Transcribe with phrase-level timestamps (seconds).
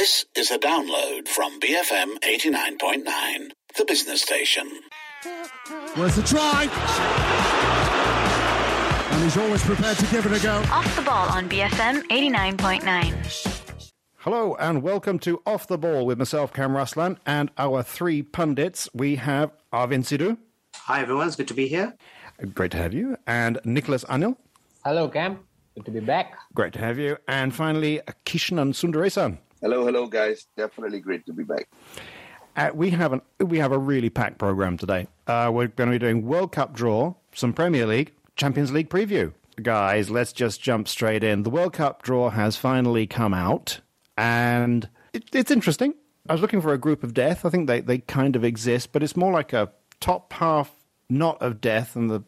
[0.00, 4.66] This is a download from BFM 89.9, the business station.
[5.94, 6.62] Where's the try?
[9.12, 10.56] And he's always prepared to give it a go.
[10.72, 13.92] Off the ball on BFM 89.9.
[14.16, 18.88] Hello and welcome to Off the Ball with myself, Cam Ralston, and our three pundits.
[18.94, 20.38] We have Arvin Sidhu.
[20.76, 21.26] Hi, everyone.
[21.26, 21.94] It's good to be here.
[22.54, 23.18] Great to have you.
[23.26, 24.38] And Nicholas Anil.
[24.82, 25.40] Hello, Cam.
[25.74, 26.38] Good to be back.
[26.54, 27.18] Great to have you.
[27.28, 29.36] And finally, Kishnan Sundaresan.
[29.62, 30.46] Hello, hello, guys.
[30.56, 31.68] Definitely great to be back.
[32.56, 35.06] Uh, we have an we have a really packed program today.
[35.26, 39.34] Uh, we're going to be doing World Cup draw, some Premier League, Champions League preview.
[39.62, 41.42] Guys, let's just jump straight in.
[41.42, 43.80] The World Cup draw has finally come out,
[44.16, 45.92] and it, it's interesting.
[46.26, 47.44] I was looking for a group of death.
[47.44, 49.70] I think they, they kind of exist, but it's more like a
[50.00, 50.74] top half
[51.10, 52.22] not of death and the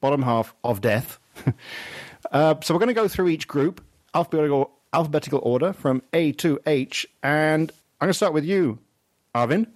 [0.00, 1.18] bottom half of death.
[2.32, 3.82] uh, so we're going to go through each group
[4.14, 7.70] alphabetical alphabetical order from A to H, and
[8.00, 8.78] I'm going to start with you,
[9.34, 9.66] Arvin.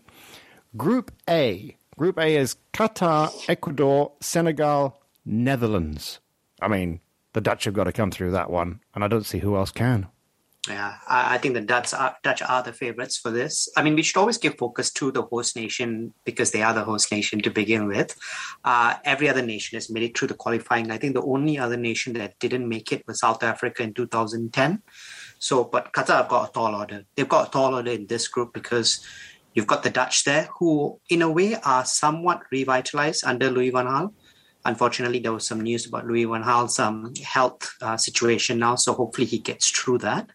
[0.76, 1.76] Group A.
[1.98, 6.20] Group A is Qatar, Ecuador, Senegal, Netherlands.
[6.60, 7.00] I mean,
[7.32, 9.70] the Dutch have got to come through that one, and I don't see who else
[9.70, 10.06] can.
[10.68, 13.68] Yeah, I, I think the Dutch are, Dutch are the favorites for this.
[13.76, 16.84] I mean, we should always give focus to the host nation because they are the
[16.84, 18.16] host nation to begin with.
[18.64, 20.92] Uh, every other nation has made it through the qualifying.
[20.92, 24.82] I think the only other nation that didn't make it was South Africa in 2010.
[25.40, 27.06] So, but Qatar have got a tall order.
[27.16, 29.04] They've got a tall order in this group because
[29.54, 33.86] you've got the Dutch there, who in a way are somewhat revitalized under Louis van
[33.86, 34.12] Gaal.
[34.64, 38.92] Unfortunately, there was some news about Louis van Gaal's um, health uh, situation now, so
[38.92, 40.30] hopefully he gets through that.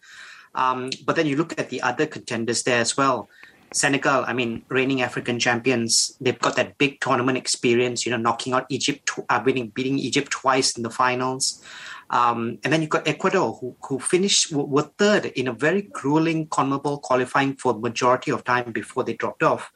[0.54, 3.28] Um, but then you look at the other contenders there as well.
[3.72, 8.54] Senegal, I mean, reigning African champions, they've got that big tournament experience, you know, knocking
[8.54, 11.62] out Egypt, uh, winning, beating Egypt twice in the finals.
[12.10, 16.46] Um, and then you've got Ecuador, who, who finished, were third in a very grueling
[16.46, 19.70] CONMEBOL qualifying for the majority of time before they dropped off.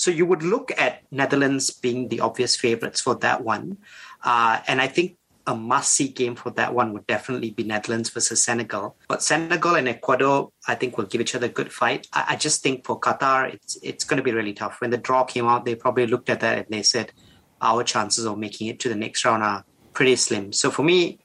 [0.00, 3.76] So you would look at Netherlands being the obvious favorites for that one.
[4.24, 8.08] Uh, and I think a must see game for that one would definitely be Netherlands
[8.08, 8.96] versus Senegal.
[9.08, 12.08] But Senegal and Ecuador, I think, will give each other a good fight.
[12.14, 14.80] I, I just think for Qatar, it's it's going to be really tough.
[14.80, 17.12] When the draw came out, they probably looked at that and they said,
[17.60, 20.54] our chances of making it to the next round are pretty slim.
[20.54, 21.18] So for me,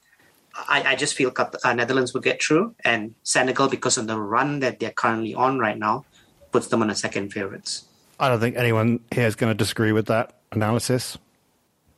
[0.54, 4.20] I, I just feel Qatar, uh, Netherlands will get through, and Senegal, because of the
[4.20, 6.04] run that they're currently on right now,
[6.52, 7.86] puts them on a second favorites.
[8.18, 11.18] I don't think anyone here is going to disagree with that analysis.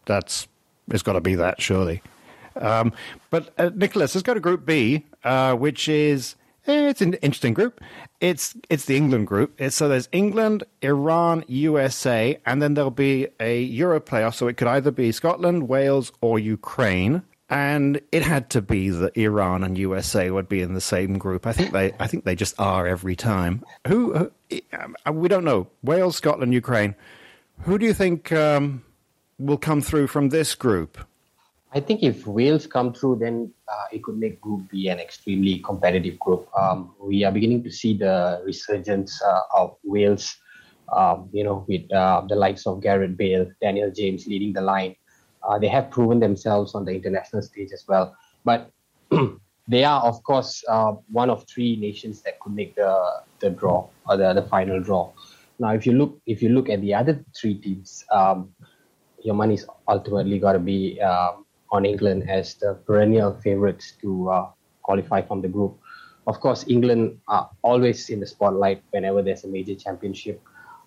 [0.06, 0.48] That's
[0.90, 2.02] it's got to be that surely.
[2.56, 2.92] Um,
[3.30, 6.34] but uh, Nicholas, let's go to Group B, uh, which is
[6.66, 7.80] eh, it's an interesting group.
[8.20, 9.54] It's it's the England group.
[9.60, 14.34] It's, so there's England, Iran, USA, and then there'll be a Euro playoff.
[14.34, 17.22] So it could either be Scotland, Wales, or Ukraine.
[17.50, 21.46] And it had to be that Iran and USA would be in the same group.
[21.46, 23.64] I think they I think they just are every time.
[23.86, 24.32] Who, who
[25.12, 25.68] we don't know.
[25.82, 26.94] Wales, Scotland, Ukraine.
[27.60, 28.84] Who do you think um,
[29.38, 30.98] will come through from this group?
[31.72, 35.58] I think if Wales come through, then uh, it could make Group B an extremely
[35.58, 36.48] competitive group.
[36.56, 40.34] Um, we are beginning to see the resurgence uh, of Wales,
[40.96, 44.96] um, you know, with uh, the likes of Gareth Bale, Daniel James leading the line.
[45.42, 48.16] Uh, they have proven themselves on the international stage as well.
[48.44, 48.70] But
[49.68, 53.88] they are, of course, uh, one of three nations that could make the, the draw
[54.08, 55.12] or the, the final draw.
[55.58, 58.54] Now, if you look if you look at the other three teams, um,
[59.22, 64.50] your money's ultimately got to be um, on England as the perennial favorites to uh,
[64.82, 65.76] qualify from the group.
[66.26, 70.40] Of course, England are always in the spotlight whenever there's a major championship.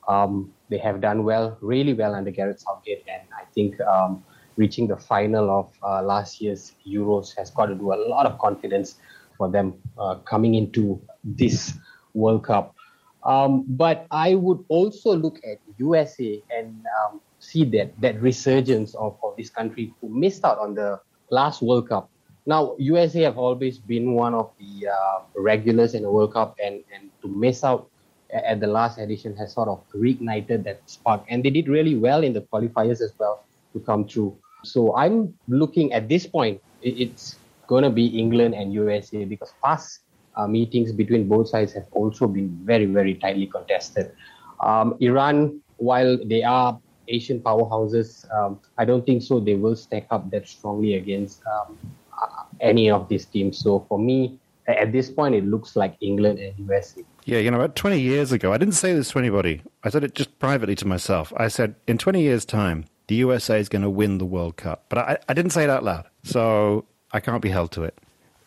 [0.08, 4.24] Um, they have done well, really well under Gareth Southgate, and I think um,
[4.62, 8.38] reaching the final of uh, last year's Euros has got to do a lot of
[8.38, 8.96] confidence
[9.38, 11.74] for them uh, coming into this
[12.14, 12.76] World Cup.
[13.24, 19.18] Um, but I would also look at USA and um, see that that resurgence of,
[19.24, 21.00] of this country who missed out on the
[21.30, 22.10] last World Cup.
[22.46, 26.84] Now, USA have always been one of the uh, regulars in the World Cup, and,
[26.94, 27.90] and to miss out
[28.34, 31.24] at the last edition has sort of reignited that spark.
[31.30, 33.44] And they did really well in the qualifiers as well
[33.74, 34.38] to come through.
[34.64, 37.38] So I'm looking at this point, it's
[37.68, 40.02] going to be England and USA because past
[40.36, 44.12] uh, meetings between both sides have also been very, very tightly contested.
[44.60, 49.40] Um, Iran, while they are Asian powerhouses, um, I don't think so.
[49.40, 51.78] They will stack up that strongly against um,
[52.22, 53.58] uh, any of these teams.
[53.58, 57.04] So for me, at this point, it looks like England and USA.
[57.26, 59.62] Yeah, you know, about 20 years ago, I didn't say this to anybody.
[59.84, 61.34] I said it just privately to myself.
[61.36, 64.86] I said, in 20 years' time, the USA is going to win the World Cup.
[64.88, 67.98] But I, I didn't say it out loud, so I can't be held to it.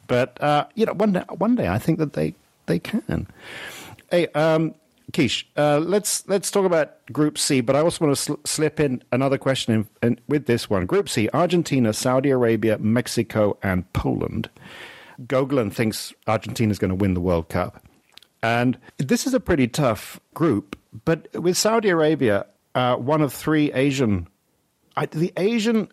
[0.07, 2.35] But, uh, you know, one day, one day I think that they,
[2.65, 3.27] they can.
[4.11, 4.75] Hey, um,
[5.13, 8.81] Keish, uh, let's let's talk about Group C, but I also want to sl- slip
[8.81, 10.87] in another question in, in, with this one.
[10.87, 14.49] Group C: Argentina, Saudi Arabia, Mexico, and Poland.
[15.27, 17.85] Gogolin thinks Argentina is going to win the World Cup,
[18.43, 20.75] and this is a pretty tough group.
[21.05, 24.27] But with Saudi Arabia, uh, one of three Asian,
[24.97, 25.89] I, the Asian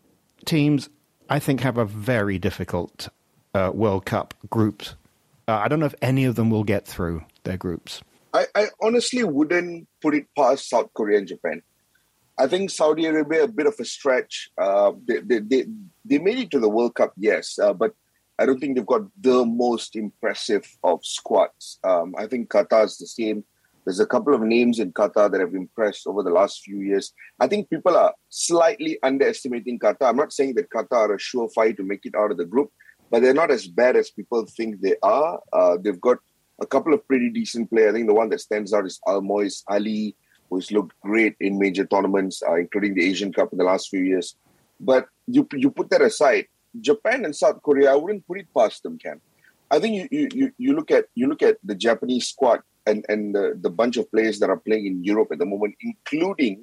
[0.46, 0.90] teams,
[1.30, 3.10] I think, have a very difficult
[3.54, 4.84] uh, World Cup group.
[5.48, 8.02] Uh, I don't know if any of them will get through their groups.
[8.34, 11.62] I, I honestly wouldn't put it past South Korea and Japan.
[12.38, 14.50] I think Saudi Arabia a bit of a stretch.
[14.58, 15.66] Uh, they, they, they,
[16.06, 17.94] they made it to the World Cup, yes, uh, but
[18.40, 21.78] I don't think they've got the most impressive of squads.
[21.84, 23.44] Um, I think Qatar is the same.
[23.86, 27.14] There's a couple of names in Qatar that have impressed over the last few years.
[27.40, 30.10] I think people are slightly underestimating Qatar.
[30.10, 32.72] I'm not saying that Qatar are a surefire to make it out of the group,
[33.10, 35.40] but they're not as bad as people think they are.
[35.52, 36.20] Uh, they've got
[36.62, 37.90] a couple of pretty decent players.
[37.90, 40.16] I think the one that stands out is Almoez Ali,
[40.50, 44.02] who's looked great in major tournaments, uh, including the Asian Cup in the last few
[44.02, 44.36] years.
[44.80, 46.46] But you you put that aside,
[46.80, 49.22] Japan and South Korea, I wouldn't put it past them, Cam.
[49.70, 53.24] I think you, you, you look at you look at the Japanese squad and and
[53.66, 56.56] the, bunch of players that are playing in Europe at the moment, including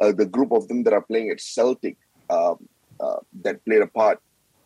[0.00, 1.96] uh, the group of them that are playing at Celtic
[2.30, 2.56] um,
[3.04, 4.18] uh, that played a part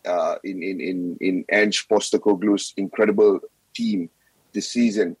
[0.05, 3.39] uh, in in in in Ange Postecoglou's incredible
[3.73, 4.09] team
[4.53, 5.17] this season.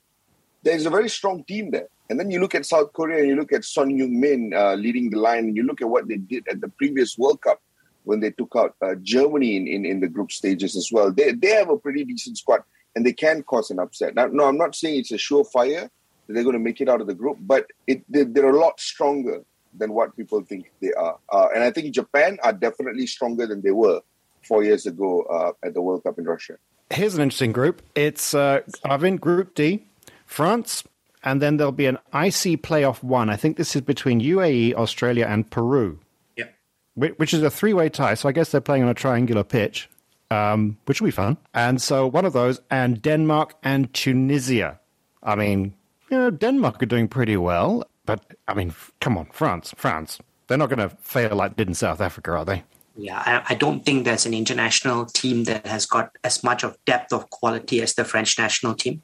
[0.63, 1.89] There's a very strong team there.
[2.09, 5.11] And then you look at South Korea and you look at Son Heung-min uh, leading
[5.11, 7.61] the line, and you look at what they did at the previous World Cup
[8.03, 11.11] when they took out uh, Germany in, in, in the group stages as well.
[11.11, 12.61] They, they have a pretty decent squad
[12.99, 14.13] and they can cause an upset.
[14.13, 15.89] Now, no, I'm not saying it's a surefire
[16.27, 18.59] that they're going to make it out of the group, but it, they, they're a
[18.59, 21.17] lot stronger than what people think they are.
[21.31, 24.01] Uh, and I think Japan are definitely stronger than they were
[24.45, 26.57] four years ago uh, at the World Cup in Russia.
[26.89, 27.81] Here's an interesting group.
[27.95, 29.85] It's uh, Arvind Group D,
[30.25, 30.83] France,
[31.23, 33.29] and then there'll be an IC playoff one.
[33.29, 35.99] I think this is between UAE, Australia, and Peru.
[36.35, 36.47] Yeah.
[36.95, 38.15] Which is a three way tie.
[38.15, 39.89] So I guess they're playing on a triangular pitch,
[40.31, 41.37] um, which will be fun.
[41.53, 44.79] And so one of those, and Denmark and Tunisia.
[45.23, 45.73] I mean,
[46.09, 50.19] you know, Denmark are doing pretty well, but I mean, come on, France, France.
[50.47, 52.63] They're not going to fail like did in South Africa, are they?
[52.95, 56.77] Yeah, I, I, don't think there's an international team that has got as much of
[56.85, 59.03] depth of quality as the French national team.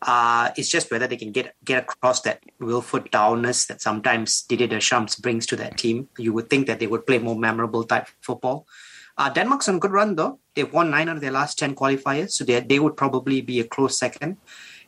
[0.00, 4.68] Uh, it's just whether they can get get across that willful downess that sometimes Didier
[4.68, 6.08] Deschamps brings to that team.
[6.16, 8.66] You would think that they would play more memorable type football.
[9.18, 10.38] Uh, Denmark's on good run though.
[10.54, 13.60] They've won nine out of their last ten qualifiers, so they they would probably be
[13.60, 14.36] a close second.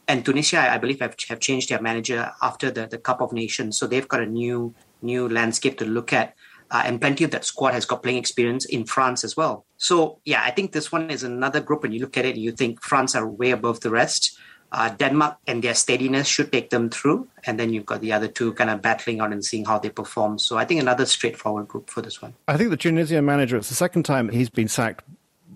[0.06, 3.76] And Tunisia, I believe, have, have changed their manager after the, the Cup of Nations,
[3.76, 6.34] so they've got a new new landscape to look at
[6.70, 9.64] uh, and plenty of that squad has got playing experience in France as well.
[9.76, 11.82] So yeah, I think this one is another group.
[11.82, 14.38] When you look at it, you think France are way above the rest.
[14.70, 18.28] Uh, Denmark and their steadiness should take them through, and then you've got the other
[18.28, 20.38] two kind of battling out and seeing how they perform.
[20.38, 22.34] So I think another straightforward group for this one.
[22.46, 23.56] I think the Tunisian manager.
[23.56, 25.04] It's the second time he's been sacked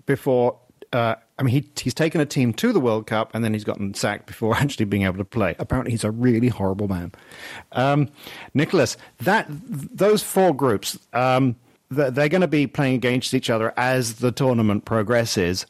[0.05, 0.57] before
[0.93, 3.63] uh, I mean, he, he's taken a team to the World Cup and then he's
[3.63, 5.55] gotten sacked before actually being able to play.
[5.59, 7.11] Apparently, he's a really horrible man.
[7.71, 8.09] Um,
[8.53, 11.55] Nicholas, that those four groups, um,
[11.89, 15.65] they're going to be playing against each other as the tournament progresses.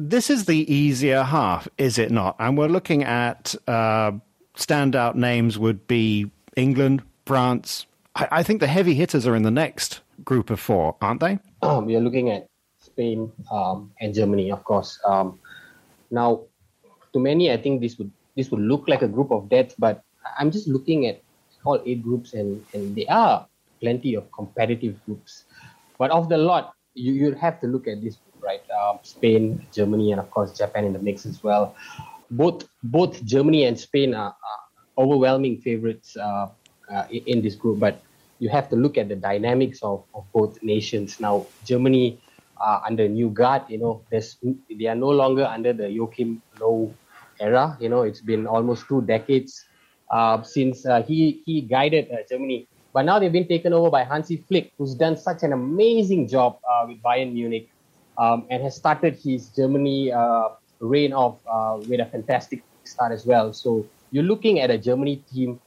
[0.00, 2.36] This is the easier half, is it not?
[2.38, 4.12] And we're looking at uh,
[4.54, 7.84] standout names would be England, France.
[8.14, 11.40] I, I, think the heavy hitters are in the next group of four, aren't they?
[11.62, 12.46] Um, we are looking at
[12.78, 15.00] Spain, um, and Germany, of course.
[15.04, 15.40] Um,
[16.12, 16.42] now,
[17.12, 20.04] to many, I think this would this would look like a group of death, but
[20.38, 21.20] I'm just looking at
[21.64, 23.48] all eight groups, and and there are
[23.80, 25.42] plenty of competitive groups.
[25.98, 28.64] But of the lot, you you have to look at this right?
[28.72, 31.76] Um, Spain, Germany, and of course Japan in the mix as well.
[32.30, 34.60] Both both Germany and Spain are, are
[34.96, 36.48] overwhelming favorites uh,
[36.88, 38.00] uh, in, this group, but
[38.40, 41.20] you have to look at the dynamics of, of both nations.
[41.20, 42.18] Now, Germany
[42.60, 43.62] uh, under new guard.
[43.68, 46.92] You know, they are no longer under the Joachim Löw
[47.40, 47.76] era.
[47.80, 49.64] You know, it's been almost two decades
[50.10, 52.66] uh, since uh, he he guided uh, Germany.
[52.92, 56.58] But now they've been taken over by Hansi Flick, who's done such an amazing job
[56.64, 57.68] uh, with Bayern Munich
[58.18, 60.48] um, and has started his Germany uh,
[60.80, 61.38] reign off
[61.88, 63.52] with a fantastic start as well.
[63.52, 65.60] So you're looking at a Germany team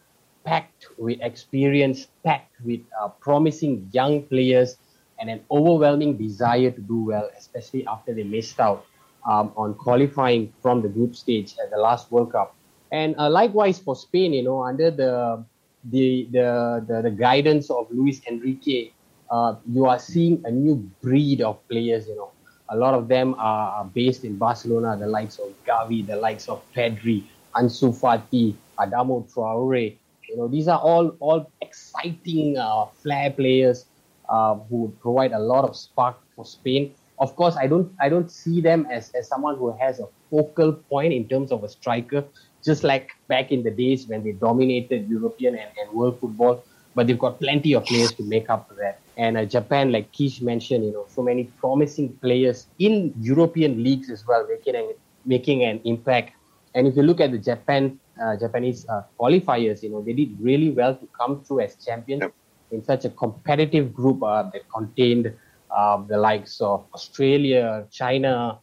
[0.44, 2.82] packed with experience, packed with
[3.20, 4.78] promising young players
[5.20, 8.86] and an overwhelming desire to do well, especially after they missed out
[9.30, 12.56] um, on qualifying from the group stage at the last World Cup.
[12.92, 15.46] And uh, likewise for Spain, you know, under the
[15.86, 18.92] the the the, the guidance of Luis Enrique,
[19.30, 22.08] uh, you are seeing a new breed of players.
[22.08, 22.32] You know,
[22.72, 26.62] a lot of them are based in Barcelona, the likes of Gavi, the likes of
[26.74, 27.24] Pedri,
[27.56, 29.98] Ansu Fati, Adama Traore.
[30.30, 33.86] You know, these are all all exciting uh, flair players
[34.30, 36.96] uh, who provide a lot of spark for Spain.
[37.20, 40.72] Of course, I don't I don't see them as, as someone who has a focal
[40.72, 42.24] point in terms of a striker,
[42.64, 46.64] just like back in the days when they dominated European and, and world football.
[46.94, 49.00] But they've got plenty of players to make up for that.
[49.18, 54.10] And uh, Japan, like Kish mentioned, you know, so many promising players in European leagues
[54.10, 54.94] as well, making an,
[55.26, 56.34] making an impact.
[56.76, 60.40] And if you look at the Japan uh, Japanese uh, qualifiers, you know, they did
[60.40, 62.34] really well to come through as champions yep.
[62.72, 65.34] in such a competitive group uh, that contained
[65.76, 68.60] um, the likes of Australia, China,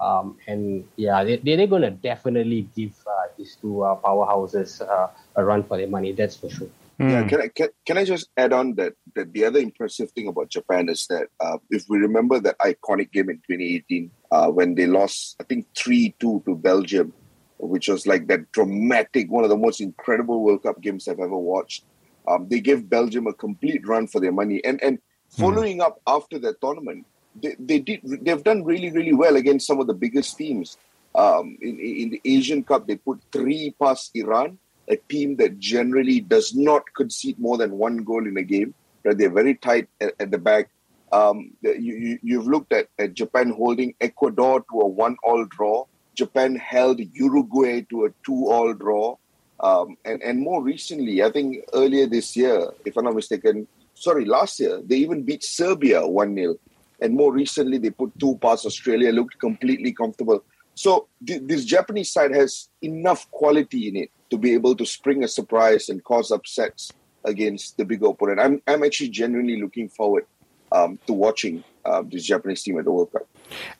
[0.00, 5.08] um, and yeah, they, they're going to definitely give uh, these two uh, powerhouses uh,
[5.36, 6.12] a run for their money.
[6.12, 6.68] That's for sure.
[7.00, 7.10] Mm.
[7.10, 10.26] Yeah, can I can, can I just add on that that the other impressive thing
[10.26, 14.74] about Japan is that uh, if we remember that iconic game in 2018 uh, when
[14.74, 17.12] they lost I think three two to Belgium,
[17.58, 21.36] which was like that dramatic one of the most incredible World Cup games I've ever
[21.36, 21.84] watched.
[22.26, 24.98] Um, they gave Belgium a complete run for their money, and and
[25.36, 25.42] hmm.
[25.42, 25.86] following mm.
[25.86, 27.06] up after that tournament,
[27.40, 30.76] they, they did they've done really really well against some of the biggest teams.
[31.14, 36.20] Um, in, in the Asian Cup, they put three past Iran a team that generally
[36.20, 38.74] does not concede more than one goal in a game.
[39.04, 39.16] Right?
[39.16, 40.70] They're very tight at, at the back.
[41.12, 45.86] Um, you, you, have looked at, at Japan holding Ecuador to a one-all draw.
[46.14, 49.16] Japan held Uruguay to a two-all draw.
[49.60, 54.24] Um, and, and more recently, I think earlier this year, if I'm not mistaken, sorry,
[54.24, 56.56] last year, they even beat Serbia 1 0.
[57.00, 60.44] And more recently, they put two past Australia, looked completely comfortable.
[60.74, 65.24] So th- this Japanese side has enough quality in it to be able to spring
[65.24, 66.92] a surprise and cause upsets
[67.24, 68.40] against the bigger opponent.
[68.40, 70.26] I'm I'm actually genuinely looking forward
[70.72, 73.26] um, to watching uh, this Japanese team at the World Cup.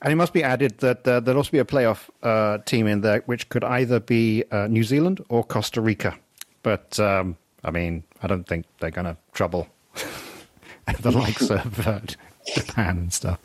[0.01, 3.01] And it must be added that uh, there'll also be a playoff uh, team in
[3.01, 6.17] there, which could either be uh, New Zealand or Costa Rica.
[6.63, 9.67] But um, I mean, I don't think they're going to trouble
[11.01, 11.99] the likes of uh,
[12.55, 13.39] Japan and stuff.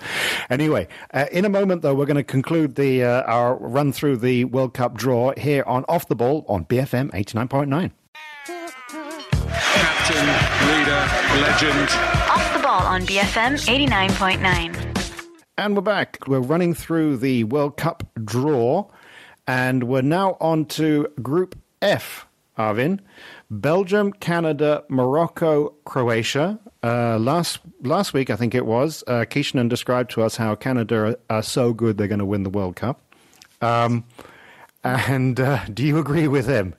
[0.51, 4.19] Anyway, uh, in a moment, though, we're going to conclude the uh, our run through
[4.19, 7.91] the World Cup draw here on Off the Ball on BFM 89.9.
[9.75, 10.27] Captain,
[10.69, 11.03] leader,
[11.43, 11.89] legend.
[12.31, 14.95] Off the Ball on BFM 89.9.
[15.57, 16.19] And we're back.
[16.27, 18.91] We're running through the World Cup draw,
[19.47, 22.27] and we're now on to Group F,
[22.59, 23.01] Arvin.
[23.61, 26.59] Belgium, Canada, Morocco, Croatia.
[26.83, 31.17] Uh, last last week, I think it was, uh, Kishnan described to us how Canada
[31.31, 33.01] are, so good they're going to win the World Cup.
[33.63, 34.05] Um,
[34.83, 36.75] and uh, do you agree with him?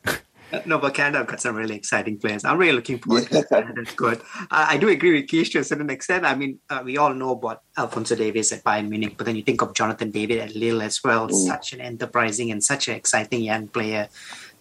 [0.65, 2.45] No, but Canada have got some really exciting players.
[2.45, 4.21] I'm really looking forward to Canada's good.
[4.51, 6.23] I do agree with Kish to a certain extent.
[6.23, 9.41] I mean, uh, we all know about Alphonso Davies at Bayern Munich, but then you
[9.41, 11.27] think of Jonathan David at Lille as well.
[11.27, 11.33] Mm.
[11.47, 14.07] Such an enterprising and such an exciting young player.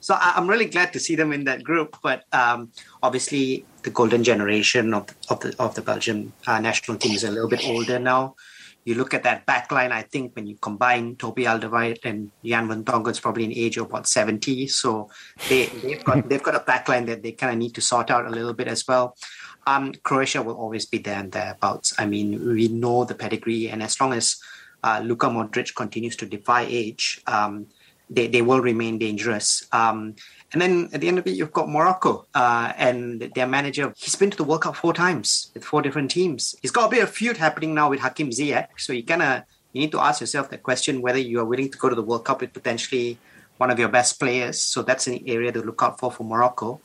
[0.05, 1.97] So I, am really glad to see them in that group.
[2.03, 2.71] But um,
[3.03, 7.31] obviously, the golden generation of of the, of the Belgian uh, national team is a
[7.31, 8.37] little bit older now.
[8.85, 12.69] You look at that back line, I think when you combine Toby Alderweireld and Jan
[12.69, 14.67] van Vertonghen, it's probably an age of about 70.
[14.67, 15.09] So
[15.49, 18.11] they, they've, got, they've got a back line that they kind of need to sort
[18.11, 19.17] out a little bit as well.
[19.67, 21.95] Um, Croatia will always be there and thereabouts.
[21.99, 24.37] I mean, we know the pedigree, and as long as
[24.83, 27.69] uh, Luka Modric continues to defy age, um,
[28.15, 29.67] they, they will remain dangerous.
[29.73, 30.15] Um,
[30.53, 33.93] and then at the end of it, you've got Morocco uh, and their manager.
[33.97, 36.55] He's been to the World Cup four times with four different teams.
[36.63, 38.69] He's got a bit of feud happening now with Hakim Ziyech.
[38.77, 39.43] So you kind of
[39.73, 42.03] you need to ask yourself that question whether you are willing to go to the
[42.03, 43.19] World Cup with potentially
[43.59, 44.61] one of your best players.
[44.61, 46.81] So that's an area to look out for for Morocco.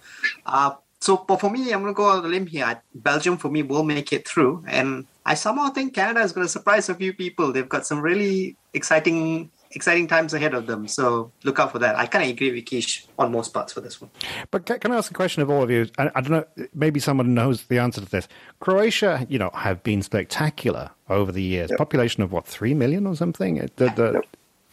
[0.45, 2.81] Uh, so but for me, I'm going to go on the limb here.
[2.95, 6.51] Belgium for me will make it through, and I somehow think Canada is going to
[6.51, 7.53] surprise a few people.
[7.53, 10.87] They've got some really exciting exciting times ahead of them.
[10.87, 11.95] So look out for that.
[11.95, 14.09] I kind of agree with Kish on most parts for this one.
[14.51, 15.87] But can I ask a question of all of you?
[15.97, 16.67] I, I, don't know.
[16.73, 18.27] Maybe someone knows the answer to this.
[18.59, 21.69] Croatia, you know, have been spectacular over the years.
[21.69, 21.77] Yep.
[21.77, 23.55] Population of what three million or something.
[23.75, 24.25] The, the, yep.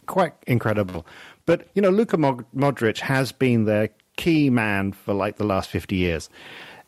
[0.07, 1.07] Quite incredible.
[1.47, 5.97] But you know, Luka Modric has been their key man for like the last fifty
[5.97, 6.31] years.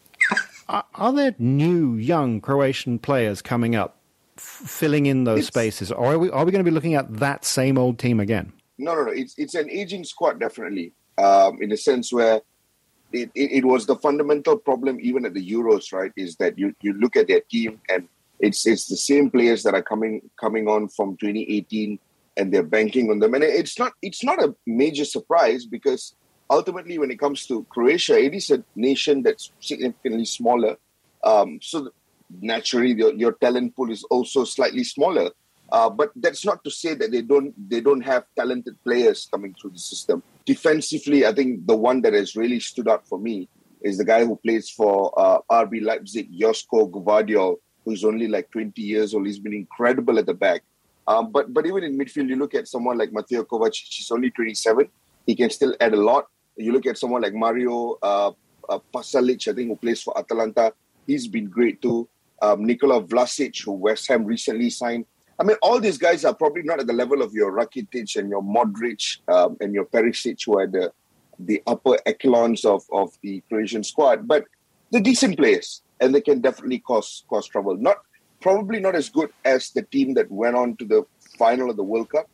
[0.68, 3.97] are, are there new young Croatian players coming up
[4.40, 7.18] filling in those it's, spaces, or are we are we going to be looking at
[7.18, 8.52] that same old team again?
[8.78, 9.12] No, no, no.
[9.12, 12.40] It's it's an aging squad definitely, um, in a sense where
[13.12, 16.12] it, it, it, was the fundamental problem even at the Euros, right?
[16.16, 18.08] Is that you you look at their team and
[18.40, 21.98] it's it's the same players that are coming coming on from 2018
[22.36, 26.14] and they're banking on them, and it's not it's not a major surprise because
[26.50, 30.76] ultimately when it comes to Croatia, it is a nation that's significantly smaller.
[31.24, 31.90] Um, so
[32.40, 35.30] naturally your, your talent pool is also slightly smaller.
[35.70, 39.54] Uh, but that's not to say that they don't they don't have talented players coming
[39.60, 40.22] through the system.
[40.46, 43.48] defensively, I think the one that has really stood out for me
[43.82, 48.80] is the guy who plays for uh, RB Leipzig, Josko Gvardiol, who's only like 20
[48.80, 49.26] years old.
[49.26, 50.62] He's been incredible at the back.
[51.06, 54.30] Um, but but even in midfield, you look at someone like Mateo Kovacic, he's only
[54.30, 54.88] 27.
[55.26, 56.26] He can still add a lot.
[56.56, 58.32] You look at someone like Mario uh,
[58.68, 60.72] uh, Pasalic, I think, who plays for Atalanta.
[61.06, 62.08] He's been great too.
[62.40, 65.06] Um, Nikola Vlasic, who West Ham recently signed.
[65.40, 68.28] I mean, all these guys are probably not at the level of your Rakitic and
[68.28, 70.92] your Modric um, and your Perisic, who are the
[71.38, 74.44] the upper echelons of, of the Croatian squad, but
[74.90, 77.76] they're decent players and they can definitely cause cause trouble.
[77.76, 77.98] Not
[78.40, 81.06] probably not as good as the team that went on to the
[81.38, 82.28] final of the World Cup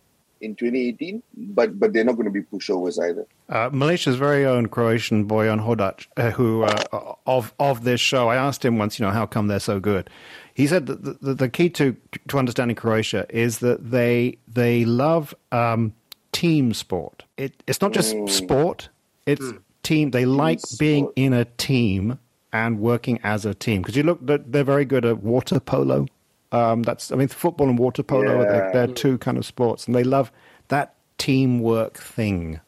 [0.44, 3.26] in 2018, but but they're not going to be pushovers either.
[3.48, 8.36] Uh, Malaysia's very own Croatian Bojan Hodak, uh, who uh, of of this show, I
[8.36, 10.10] asked him once, you know, how come they're so good?
[10.52, 11.96] He said that the, the, the key to
[12.28, 15.94] to understanding Croatia is that they they love um,
[16.32, 17.24] team sport.
[17.36, 18.28] It, it's not just mm.
[18.28, 18.88] sport;
[19.26, 19.60] it's mm.
[19.82, 20.10] team.
[20.10, 20.78] They team like sport.
[20.78, 22.18] being in a team
[22.52, 23.82] and working as a team.
[23.82, 26.06] Because you look, they're very good at water polo.
[26.52, 28.48] Um, that's, I mean, football and water polo, yeah.
[28.48, 30.30] they're, they're, two kind of sports, and they love
[30.68, 32.60] that teamwork thing.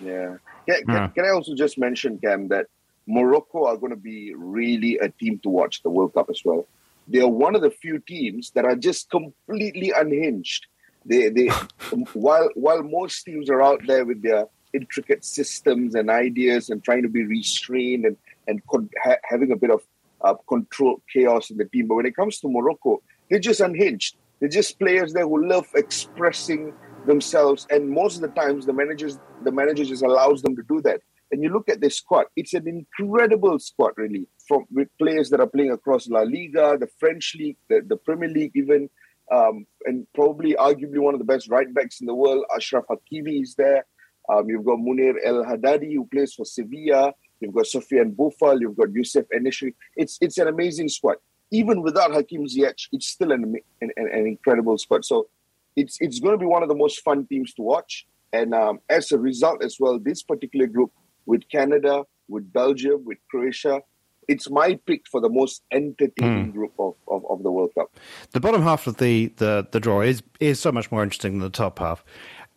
[0.00, 0.36] Yeah.
[0.68, 1.08] Can, yeah.
[1.08, 2.66] can I also just mention, Cam, that
[3.06, 6.66] Morocco are going to be really a team to watch the World Cup as well.
[7.08, 10.66] They are one of the few teams that are just completely unhinged.
[11.04, 11.46] They, they,
[12.14, 17.02] while while most teams are out there with their intricate systems and ideas and trying
[17.02, 18.16] to be restrained and
[18.48, 19.82] and con- ha- having a bit of
[20.22, 21.88] uh, control chaos in the team.
[21.88, 24.16] But when it comes to Morocco, they're just unhinged.
[24.40, 26.72] They're just players there who love expressing
[27.06, 30.80] themselves, and most of the times the managers the manager just allows them to do
[30.82, 31.00] that.
[31.30, 35.40] And you look at this squad; it's an incredible squad, really, from with players that
[35.40, 38.90] are playing across La Liga, the French league, the, the Premier League, even,
[39.32, 42.44] um, and probably arguably one of the best right backs in the world.
[42.56, 43.86] Achraf Hakimi is there.
[44.28, 47.12] Um, you've got Munir El Haddadi, who plays for Sevilla.
[47.40, 48.60] You've got Sofiane Boufal.
[48.60, 49.74] You've got Youssef En-Nesyri.
[49.96, 51.16] It's it's an amazing squad.
[51.50, 55.04] Even without Hakim Ziyech, it's still an, an, an incredible squad.
[55.04, 55.28] So
[55.76, 58.06] it's it's going to be one of the most fun teams to watch.
[58.32, 60.92] And um, as a result, as well, this particular group
[61.26, 63.80] with Canada, with Belgium, with Croatia,
[64.28, 66.52] it's my pick for the most entertaining mm.
[66.52, 67.94] group of, of, of, the World Cup.
[68.32, 71.40] The bottom half of the, the, the draw is is so much more interesting than
[71.40, 72.04] the top half.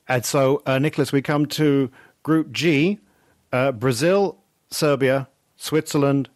[0.08, 1.92] And so, uh, Nicholas, we come to
[2.24, 3.00] Group G
[3.52, 4.39] uh, Brazil,
[4.72, 6.30] Serbia, Switzerland,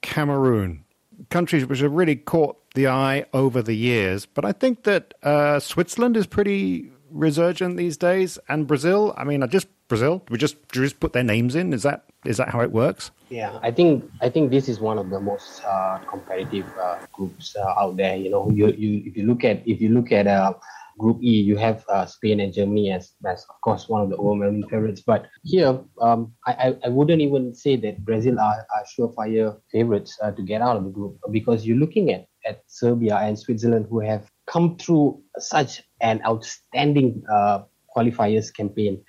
[0.00, 0.84] Cameroon.
[1.30, 4.26] Countries which have really caught the eye over the years.
[4.26, 9.14] But I think that uh, Switzerland is pretty resurgent these days, and Brazil.
[9.16, 10.22] I mean, just Brazil.
[10.30, 11.72] We just just put their names in.
[11.72, 13.10] Is that is that how it works?
[13.28, 17.54] Yeah, I think I think this is one of the most uh, competitive uh, groups
[17.56, 18.16] uh, out there.
[18.16, 20.54] You know, you, you if you look at if you look at uh,
[20.98, 24.16] Group E, you have uh, Spain and Germany as, as, of course, one of the
[24.16, 25.02] overwhelming favorites.
[25.04, 30.32] But here, um, I, I wouldn't even say that Brazil are, are surefire favorites uh,
[30.32, 34.00] to get out of the group because you're looking at, at Serbia and Switzerland who
[34.00, 37.62] have come through such an outstanding uh,
[37.96, 39.02] qualifiers campaign.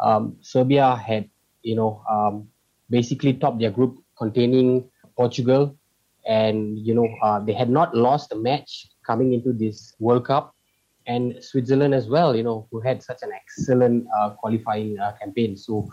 [0.00, 1.28] Um, Serbia had,
[1.62, 2.48] you know, um,
[2.90, 5.76] basically topped their group containing Portugal,
[6.26, 10.54] and you know uh, they had not lost a match coming into this World Cup
[11.06, 15.56] and Switzerland as well, you know, who had such an excellent uh, qualifying uh, campaign.
[15.56, 15.88] So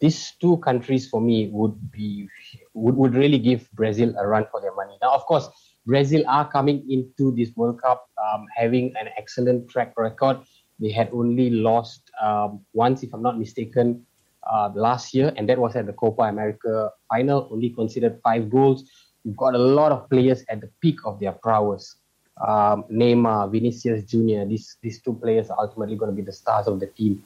[0.00, 2.28] these two countries for me would be
[2.74, 4.96] would, would really give Brazil a run for their money.
[5.00, 5.48] Now, of course,
[5.86, 10.38] Brazil are coming into this World Cup um, having an excellent track record.
[10.80, 14.04] They had only lost um, once, if I'm not mistaken,
[14.50, 17.48] uh, last year, and that was at the Copa America final.
[17.50, 18.84] Only considered five goals.
[19.24, 21.96] You've got a lot of players at the peak of their prowess
[22.40, 24.46] um, Neymar, Vinicius Junior.
[24.46, 27.24] These these two players are ultimately going to be the stars of the team.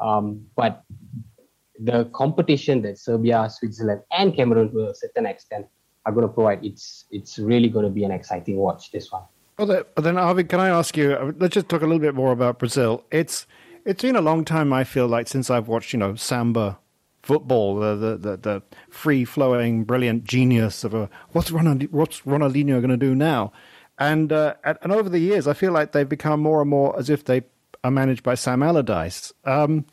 [0.00, 0.84] Um, but
[1.78, 5.66] the competition that Serbia, Switzerland, and Cameroon, to a certain extent,
[6.06, 8.90] are going to provide, it's it's really going to be an exciting watch.
[8.90, 9.22] This one.
[9.58, 11.14] Well, then, Harvey, can I ask you?
[11.14, 13.04] Uh, let's just talk a little bit more about Brazil.
[13.10, 13.46] It's
[13.84, 14.72] it's been a long time.
[14.72, 16.78] I feel like since I've watched, you know, samba
[17.22, 22.88] football, the the, the, the free flowing, brilliant genius of a what's what's Ronaldinho going
[22.90, 23.52] to do now?
[23.98, 27.10] And uh, and over the years, I feel like they've become more and more as
[27.10, 27.42] if they
[27.82, 29.32] are managed by Sam Allardyce.
[29.44, 29.86] Um,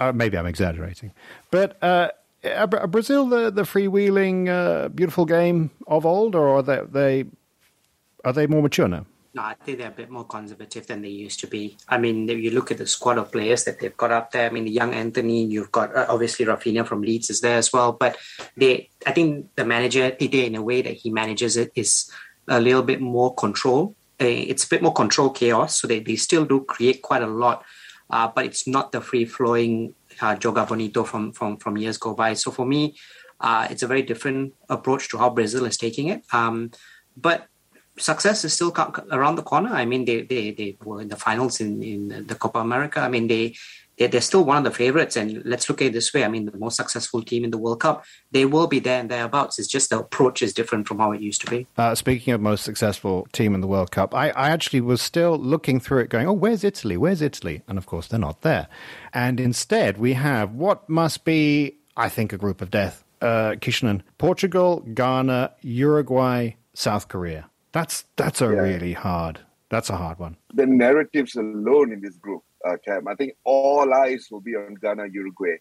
[0.00, 1.12] uh, maybe I'm exaggerating,
[1.50, 2.08] but uh,
[2.44, 7.24] are Brazil the the freewheeling, uh, beautiful game of old, or are they, they
[8.24, 9.06] are they more mature now?
[9.32, 11.76] No, I think they're a bit more conservative than they used to be.
[11.88, 14.50] I mean, if you look at the squad of players that they've got up there,
[14.50, 17.72] I mean, the young Antony, you've got uh, obviously Rafinha from Leeds is there as
[17.72, 17.92] well.
[17.92, 18.16] But
[18.56, 22.10] they, I think the manager, today in a way that he manages it is
[22.48, 23.94] a little bit more control.
[24.20, 27.26] Uh, it's a bit more control chaos, so they, they still do create quite a
[27.26, 27.64] lot,
[28.10, 32.14] uh, but it's not the free flowing uh, Joga Bonito from from from years go
[32.14, 32.34] by.
[32.34, 32.96] So for me,
[33.40, 36.22] uh, it's a very different approach to how Brazil is taking it.
[36.32, 36.70] Um,
[37.16, 37.46] but
[37.98, 38.74] success is still
[39.10, 39.70] around the corner.
[39.70, 43.00] I mean, they they, they were in the finals in, in the Copa America.
[43.00, 43.54] I mean, they
[44.08, 45.16] they're still one of the favorites.
[45.16, 46.24] And let's look at it this way.
[46.24, 49.10] I mean, the most successful team in the World Cup, they will be there and
[49.10, 49.58] thereabouts.
[49.58, 51.66] It's just the approach is different from how it used to be.
[51.76, 55.36] Uh, speaking of most successful team in the World Cup, I, I actually was still
[55.36, 56.96] looking through it going, oh, where's Italy?
[56.96, 57.62] Where's Italy?
[57.68, 58.68] And of course, they're not there.
[59.12, 63.04] And instead, we have what must be, I think, a group of death.
[63.20, 67.50] Uh, Kishanen, Portugal, Ghana, Uruguay, South Korea.
[67.72, 68.50] That's that's a yeah.
[68.50, 69.40] really hard.
[69.68, 70.36] That's a hard one.
[70.54, 73.08] The narratives alone in this group uh, Cam.
[73.08, 75.56] I think all eyes will be on Ghana, Uruguay.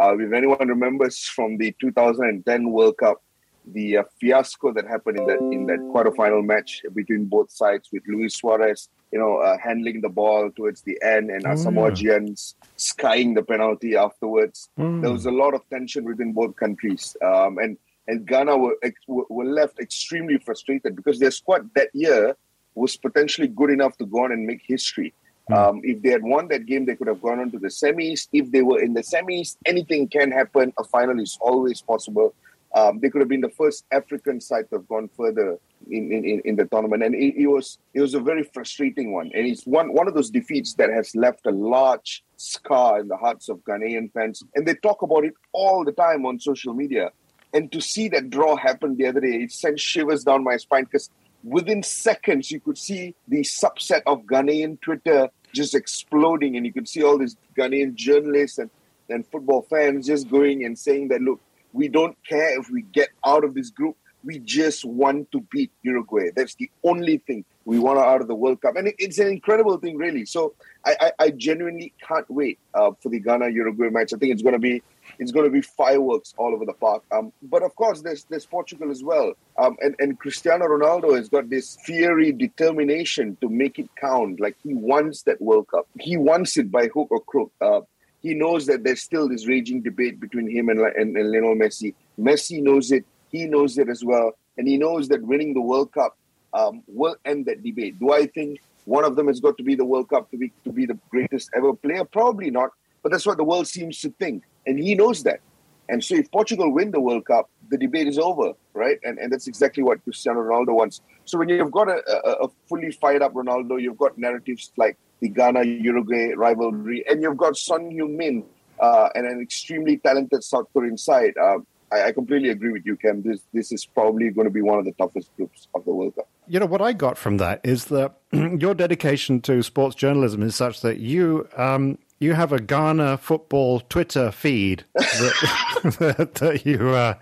[0.00, 3.22] Uh, if anyone remembers from the 2010 World Cup,
[3.66, 8.02] the uh, fiasco that happened in that in that quarterfinal match between both sides with
[8.08, 11.52] Luis Suarez, you know, uh, handling the ball towards the end and mm.
[11.52, 14.68] Asamoah Gyan's skying the penalty afterwards.
[14.78, 15.02] Mm.
[15.02, 17.76] There was a lot of tension within both countries, um, and
[18.08, 18.76] and Ghana were
[19.06, 22.36] were left extremely frustrated because their squad that year
[22.74, 25.12] was potentially good enough to go on and make history.
[25.48, 25.54] Hmm.
[25.54, 28.28] Um, if they had won that game, they could have gone on to the semis.
[28.32, 30.72] If they were in the semis, anything can happen.
[30.78, 32.34] A final is always possible.
[32.74, 35.58] Um, they could have been the first African side to have gone further
[35.90, 39.30] in, in, in the tournament, and it, it, was it was a very frustrating one.
[39.34, 43.16] And it's one one of those defeats that has left a large scar in the
[43.16, 47.10] hearts of Ghanaian fans, and they talk about it all the time on social media.
[47.54, 50.84] And to see that draw happen the other day, it sent shivers down my spine
[50.84, 51.10] because
[51.44, 56.88] within seconds, you could see the subset of Ghanaian Twitter just exploding, and you could
[56.88, 58.70] see all these Ghanaian journalists and,
[59.08, 61.40] and football fans just going and saying that, look,
[61.72, 63.96] we don't care if we get out of this group.
[64.24, 66.30] We just want to beat Uruguay.
[66.34, 68.76] That's the only thing we want out of the World Cup.
[68.76, 70.24] And it's an incredible thing, really.
[70.24, 74.12] So I, I, I genuinely can't wait uh, for the Ghana Uruguay match.
[74.12, 74.82] I think it's going to be
[75.18, 77.02] it's going to be fireworks all over the park.
[77.10, 81.28] Um, but of course, there's there's Portugal as well, um, and and Cristiano Ronaldo has
[81.28, 84.40] got this fiery determination to make it count.
[84.40, 85.86] Like he wants that World Cup.
[86.00, 87.52] He wants it by hook or crook.
[87.60, 87.80] Uh,
[88.22, 91.92] he knows that there's still this raging debate between him and, and, and Lionel Messi.
[92.18, 93.04] Messi knows it.
[93.30, 96.16] He knows it as well, and he knows that winning the World Cup
[96.54, 97.98] um, will end that debate.
[97.98, 100.52] Do I think one of them has got to be the World Cup to be
[100.64, 102.04] to be the greatest ever player?
[102.04, 102.70] Probably not.
[103.02, 104.44] But that's what the world seems to think.
[104.66, 105.40] And he knows that.
[105.88, 108.98] And so if Portugal win the World Cup, the debate is over, right?
[109.02, 111.00] And, and that's exactly what Cristiano Ronaldo wants.
[111.24, 114.96] So when you've got a, a, a fully fired up Ronaldo, you've got narratives like
[115.20, 118.44] the Ghana Uruguay rivalry, and you've got Son Heung-min
[118.80, 121.34] uh, and an extremely talented South Korean side.
[121.36, 121.58] Uh,
[121.92, 123.22] I, I, completely agree with you, Cam.
[123.22, 126.14] This this is probably going to be one of the toughest groups of the World
[126.14, 126.28] Cup.
[126.48, 130.56] You know what I got from that is that your dedication to sports journalism is
[130.56, 136.88] such that you um, you have a Ghana football Twitter feed that, that, you.
[136.88, 137.14] Uh,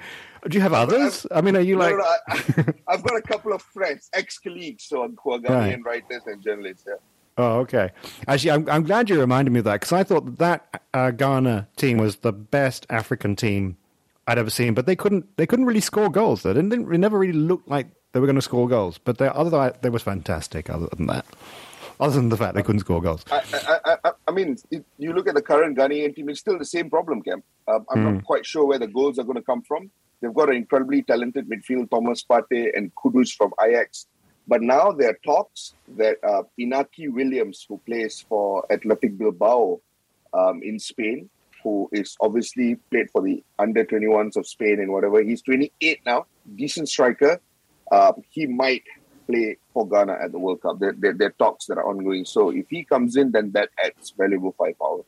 [0.48, 1.26] do you have others?
[1.30, 1.92] I mean, are you like?
[1.92, 2.34] No, no, I,
[2.92, 6.02] have got a couple of friends, ex-colleagues, so who are Ghanaian right.
[6.10, 6.84] writers and journalists.
[6.86, 6.94] Yeah.
[7.36, 7.90] Oh, okay.
[8.26, 11.68] Actually, I'm, I'm glad you reminded me of that because I thought that uh, Ghana
[11.76, 13.76] team was the best African team
[14.30, 16.44] I'd ever seen, but they couldn't they couldn't really score goals.
[16.44, 16.72] They didn't.
[16.72, 18.98] It never really looked like they were going to score goals.
[18.98, 20.70] But they, other than that, they was fantastic.
[20.70, 21.26] Other than that
[22.00, 23.24] other than the fact they couldn't score goals.
[23.30, 23.42] I,
[23.84, 24.56] I, I, I mean,
[24.98, 27.42] you look at the current Ghanaian team; it's still the same problem, Cam.
[27.68, 28.14] Um, I'm mm.
[28.14, 29.90] not quite sure where the goals are going to come from.
[30.20, 34.06] They've got an incredibly talented midfield, Thomas Partey and Kudus from Ajax.
[34.48, 39.80] But now there are talks that uh, Inaki Williams, who plays for Athletic Bilbao
[40.34, 41.30] um, in Spain,
[41.62, 46.26] who is obviously played for the under 21s of Spain and whatever, he's 28 now,
[46.54, 47.40] decent striker.
[47.90, 48.84] Uh, he might
[49.30, 50.78] play for Ghana at the World Cup.
[50.78, 52.24] There, there, there, are talks that are ongoing.
[52.24, 55.02] So if he comes in, then that adds valuable firepower.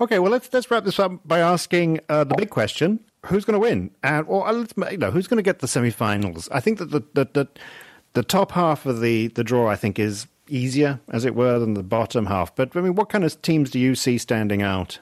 [0.00, 3.54] Okay, well let's let's wrap this up by asking uh, the big question: Who's going
[3.54, 3.92] to win?
[4.02, 6.48] And or uh, you know who's going to get the semi-finals?
[6.50, 7.48] I think that the, the the,
[8.14, 11.74] the top half of the the draw, I think, is easier, as it were, than
[11.74, 12.54] the bottom half.
[12.56, 14.98] But I mean, what kind of teams do you see standing out?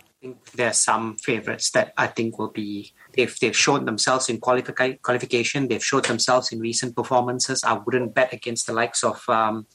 [0.54, 5.00] There are some favorites that I think will be they've they've shown themselves in qualifi-
[5.02, 5.68] qualification.
[5.68, 7.64] They've showed themselves in recent performances.
[7.64, 9.66] I wouldn't bet against the likes of um,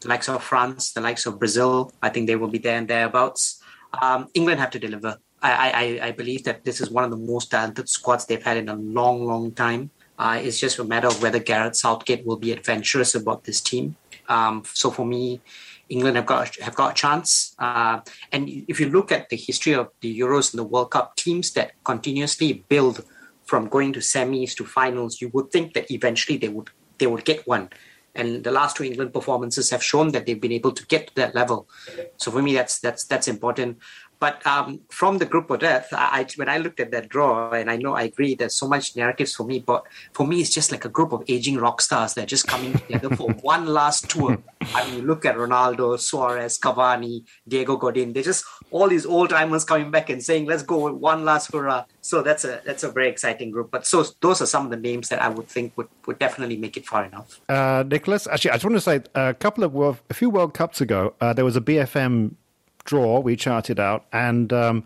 [0.00, 1.92] the likes of France, the likes of Brazil.
[2.02, 3.62] I think they will be there and thereabouts.
[4.00, 5.18] Um, England have to deliver.
[5.42, 8.56] I, I, I believe that this is one of the most talented squads they've had
[8.56, 9.90] in a long, long time.
[10.18, 13.96] Uh, it's just a matter of whether Gareth Southgate will be adventurous about this team.
[14.28, 15.40] Um, so for me,
[15.88, 17.54] England have got have got a chance.
[17.58, 18.00] Uh,
[18.32, 21.52] and if you look at the history of the Euros and the World Cup, teams
[21.52, 23.04] that continuously build
[23.44, 27.24] from going to semis to finals, you would think that eventually they would they would
[27.24, 27.70] get one.
[28.16, 31.14] And the last two England performances have shown that they've been able to get to
[31.16, 31.68] that level.
[32.16, 33.78] So for me, that's that's that's important.
[34.24, 37.70] But um, from the group of death, I, when I looked at that draw, and
[37.70, 39.84] I know I agree, there's so much narratives for me, but
[40.14, 42.72] for me, it's just like a group of aging rock stars that are just coming
[42.72, 44.38] together for one last tour.
[44.74, 48.14] I mean, you look at Ronaldo, Suarez, Cavani, Diego Godin.
[48.14, 51.84] They're just all these old timers coming back and saying, "Let's go one last hurrah."
[52.00, 53.70] So that's a that's a very exciting group.
[53.70, 56.56] But so those are some of the names that I would think would, would definitely
[56.56, 57.42] make it far enough.
[57.50, 60.80] Uh, Nicholas, actually, I just want to say a couple of a few World Cups
[60.80, 62.36] ago, uh, there was a BFM
[62.84, 64.84] draw we charted out, and um,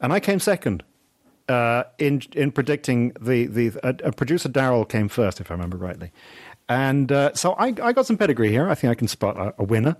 [0.00, 0.82] and I came second.
[1.48, 6.12] Uh, in in predicting the the uh, producer Daryl came first, if I remember rightly,
[6.68, 8.68] and uh, so I, I got some pedigree here.
[8.68, 9.96] I think I can spot a, a winner.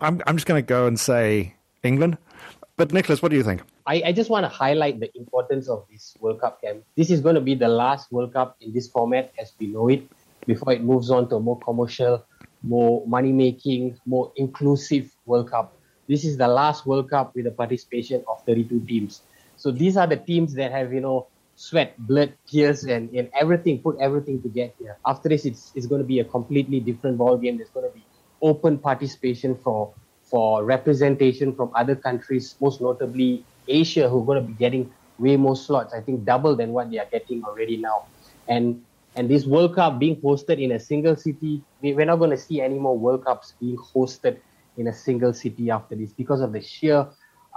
[0.00, 2.18] I'm I'm just going to go and say England.
[2.76, 3.62] But Nicholas, what do you think?
[3.86, 6.84] I, I just want to highlight the importance of this World Cup camp.
[6.96, 9.88] This is going to be the last World Cup in this format as we know
[9.88, 10.08] it
[10.46, 12.24] before it moves on to a more commercial,
[12.62, 15.74] more money making, more inclusive World Cup.
[16.08, 19.22] This is the last World Cup with the participation of 32 teams.
[19.56, 23.80] So these are the teams that have, you know, sweat, blood, tears, and, and everything,
[23.80, 24.96] put everything to get here.
[25.04, 27.58] After this, it's, it's going to be a completely different ball game.
[27.58, 28.04] There's going to be
[28.40, 29.92] open participation for
[30.22, 35.36] for representation from other countries, most notably Asia, who are going to be getting way
[35.36, 35.94] more slots.
[35.94, 38.06] I think double than what they are getting already now.
[38.46, 38.84] And
[39.16, 42.60] and this World Cup being hosted in a single city, we're not going to see
[42.60, 44.38] any more World Cups being hosted
[44.78, 47.06] in a single city after this because of the sheer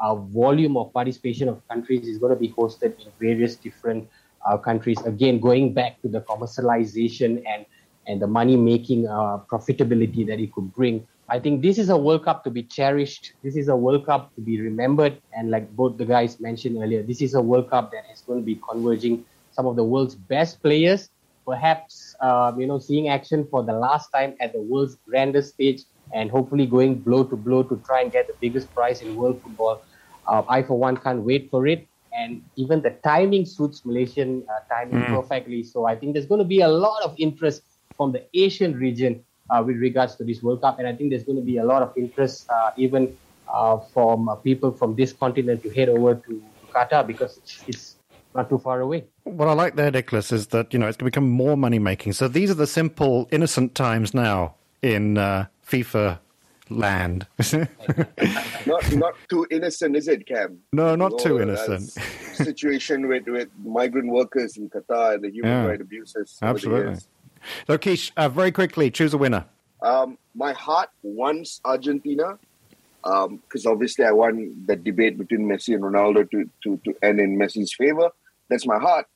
[0.01, 4.09] uh, volume of participation of countries is going to be hosted in various different
[4.45, 4.99] uh, countries.
[5.05, 7.65] Again, going back to the commercialization and
[8.07, 11.07] and the money making uh, profitability that it could bring.
[11.29, 13.33] I think this is a World Cup to be cherished.
[13.43, 15.21] This is a World Cup to be remembered.
[15.37, 18.39] And like both the guys mentioned earlier, this is a World Cup that is going
[18.39, 21.09] to be converging some of the world's best players,
[21.45, 25.83] perhaps uh, you know seeing action for the last time at the world's grandest stage
[26.13, 29.41] and hopefully going blow to blow to try and get the biggest prize in world
[29.41, 29.81] football.
[30.27, 31.87] Uh, I, for one, can't wait for it.
[32.13, 35.07] And even the timing suits Malaysian uh, timing mm.
[35.07, 35.63] perfectly.
[35.63, 37.63] So I think there's going to be a lot of interest
[37.95, 40.79] from the Asian region uh, with regards to this World Cup.
[40.79, 43.15] And I think there's going to be a lot of interest uh, even
[43.51, 47.63] uh, from uh, people from this continent to head over to, to Qatar because it's,
[47.67, 47.95] it's
[48.33, 49.05] not too far away.
[49.23, 51.79] What I like there, Nicholas, is that you know it's going to become more money
[51.79, 52.13] making.
[52.13, 56.19] So these are the simple, innocent times now in uh, FIFA
[56.69, 57.27] land.
[58.65, 60.59] not not too innocent, is it, Cam?
[60.73, 61.91] No, not too innocent.
[62.43, 66.37] situation with, with migrant workers in Qatar and the human yeah, rights abuses.
[66.41, 66.95] Absolutely.
[67.67, 69.45] So, Keish, uh, very quickly, choose a winner.
[69.81, 72.37] Um, my heart wants Argentina
[73.03, 77.19] because um, obviously I want the debate between Messi and Ronaldo to, to, to end
[77.19, 78.09] in Messi's favor.
[78.49, 79.07] That's my heart.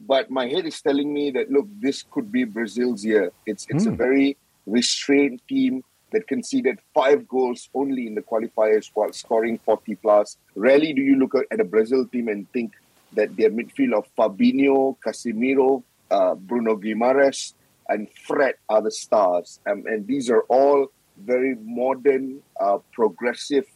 [0.00, 3.32] But my head is telling me that, look, this could be Brazil's year.
[3.46, 3.88] It's, it's mm.
[3.88, 3.96] a hmm.
[3.96, 4.36] very
[4.66, 10.38] restrained team that conceded five goals only in the qualifiers while scoring 40 plus.
[10.54, 12.72] Rarely do you look at a Brazil team and think
[13.12, 17.54] that their midfield of Fabinho, Casemiro, uh, Bruno Guimaraes,
[17.88, 19.60] and Fred are the stars.
[19.66, 23.66] Um, and these are all very modern, uh, progressive,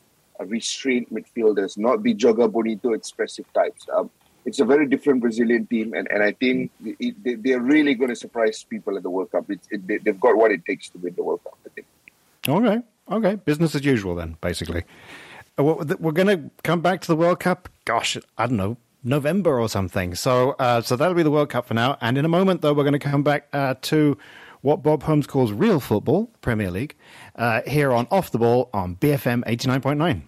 [0.40, 3.86] uh, restrained midfielders, not the Joga Bonito expressive types.
[3.94, 4.10] Um,
[4.44, 8.08] it's a very different Brazilian team, and, and I think it, they, are really going
[8.08, 9.44] to surprise people at the World Cup.
[9.50, 11.57] It, they, have got what it takes to win the World Cup.
[12.48, 12.80] Okay,
[13.10, 13.34] okay.
[13.36, 14.84] Business as usual then, basically.
[15.58, 15.62] Uh,
[15.98, 19.68] we're going to come back to the World Cup, gosh, I don't know, November or
[19.68, 20.14] something.
[20.14, 21.98] So, uh, so that'll be the World Cup for now.
[22.00, 24.16] And in a moment, though, we're going to come back uh, to
[24.60, 26.96] what Bob Holmes calls real football, Premier League,
[27.36, 30.22] uh, here on Off the Ball on BFM 89.9.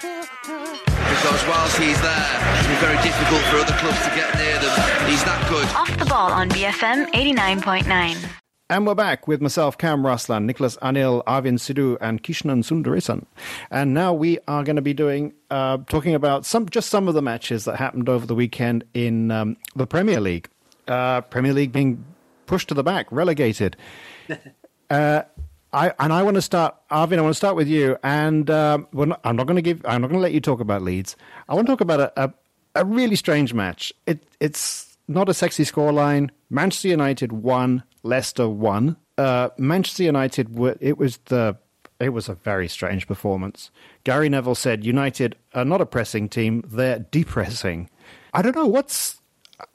[0.00, 5.08] Because whilst he's there, it's very difficult for other clubs to get near them.
[5.08, 5.66] He's that good.
[5.76, 8.41] Off the Ball on BFM 89.9.
[8.72, 13.26] And we're back with myself, Cam Ralston, Nicholas Anil, Arvin Sidhu, and Kishnan Sundaresan.
[13.70, 17.12] And now we are going to be doing, uh, talking about some, just some of
[17.12, 20.48] the matches that happened over the weekend in um, the Premier League.
[20.88, 22.02] Uh, Premier League being
[22.46, 23.76] pushed to the back, relegated.
[24.90, 25.20] uh,
[25.74, 27.18] I, and I want to start, Arvin.
[27.18, 27.98] I want to start with you.
[28.02, 29.84] And um, not, I'm not going to give.
[29.84, 31.14] I'm not going to let you talk about Leeds.
[31.46, 32.34] I want to talk about a, a,
[32.76, 33.92] a really strange match.
[34.06, 36.30] It, it's not a sexy scoreline.
[36.48, 38.96] Manchester United won Leicester won.
[39.18, 41.56] Uh, Manchester United were, it was the
[42.00, 43.70] it was a very strange performance.
[44.02, 47.88] Gary Neville said United are not a pressing team; they're depressing.
[48.34, 49.20] I don't know what's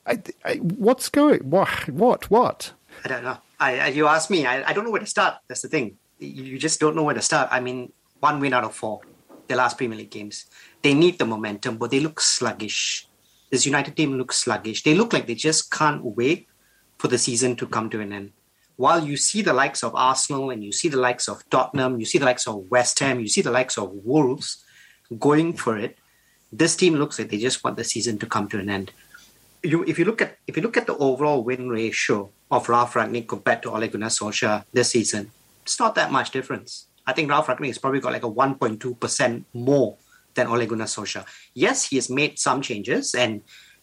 [0.06, 2.74] I, I, what's going what what what.
[3.06, 3.38] I don't know.
[3.60, 5.36] I, you ask me, I, I don't know where to start.
[5.48, 5.98] That's the thing.
[6.20, 7.50] You just don't know where to start.
[7.52, 9.02] I mean, one win out of four,
[9.48, 10.46] the last Premier League games.
[10.82, 13.08] They need the momentum, but they look sluggish.
[13.50, 14.84] This United team looks sluggish.
[14.84, 16.48] They look like they just can't wait
[16.98, 18.32] for the season to come to an end.
[18.76, 22.06] While you see the likes of Arsenal and you see the likes of Tottenham, you
[22.06, 24.64] see the likes of West Ham, you see the likes of Wolves
[25.20, 25.98] going for it,
[26.52, 28.92] This team looks like they just want the season to come to an end.
[29.64, 32.94] You, if you look at if you look at the overall win ratio of Ralf
[32.94, 35.32] Rangnick compared to Ole Gunnar Solskjaer this season,
[35.64, 36.88] it's not that much difference.
[37.06, 39.98] I think Ralf Rangnick has probably got like a 1.2 percent more
[40.36, 41.26] than Ole Gunnar Solskjaer.
[41.54, 43.42] Yes, he has made some changes, and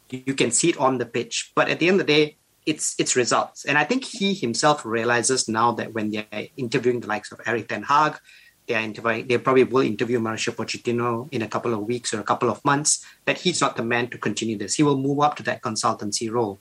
[0.09, 1.53] you can see it on the pitch.
[1.55, 3.65] But at the end of the day, it's it's results.
[3.65, 7.69] And I think he himself realizes now that when they're interviewing the likes of Erik
[7.69, 8.19] Ten Hag,
[8.67, 12.21] they are interviewing, they probably will interview Mauricio Pochettino in a couple of weeks or
[12.21, 14.75] a couple of months, that he's not the man to continue this.
[14.75, 16.61] He will move up to that consultancy role.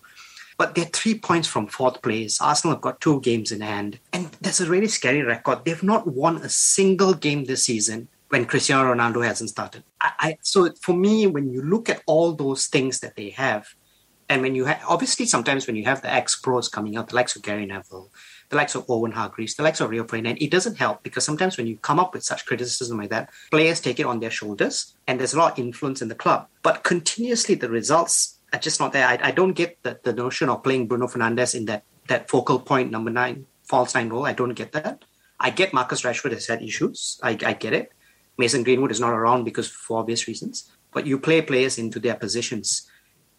[0.58, 2.40] But they're three points from fourth place.
[2.40, 4.00] Arsenal have got two games in hand.
[4.12, 5.66] And that's a really scary record.
[5.66, 9.84] They've not won a single game this season when Cristiano Ronaldo hasn't started.
[10.00, 13.68] I, I, so for me, when you look at all those things that they have,
[14.34, 17.16] and when you have, obviously, sometimes when you have the ex pros coming out, the
[17.16, 18.10] likes of Gary Neville,
[18.50, 21.56] the likes of Owen Hargreaves, the likes of Rio Ferdinand, it doesn't help because sometimes
[21.56, 24.96] when you come up with such criticism like that, players take it on their shoulders
[25.06, 26.48] and there's a lot of influence in the club.
[26.64, 29.06] But continuously, the results are just not there.
[29.08, 32.60] I, I don't get the, the notion of playing Bruno Fernandes in that, that focal
[32.60, 34.26] point number nine, false nine role.
[34.26, 35.06] I don't get that.
[35.40, 37.20] I get Marcus Rashford has had issues.
[37.22, 37.92] I, I get it.
[38.40, 40.72] Mason Greenwood is not around because for obvious reasons.
[40.92, 42.90] But you play players into their positions.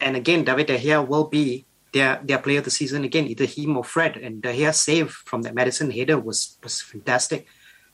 [0.01, 3.47] And again, David De Gea will be their their player of the season again, either
[3.47, 4.17] him or Fred.
[4.17, 7.47] And De Gea save from that Maddison header was was fantastic.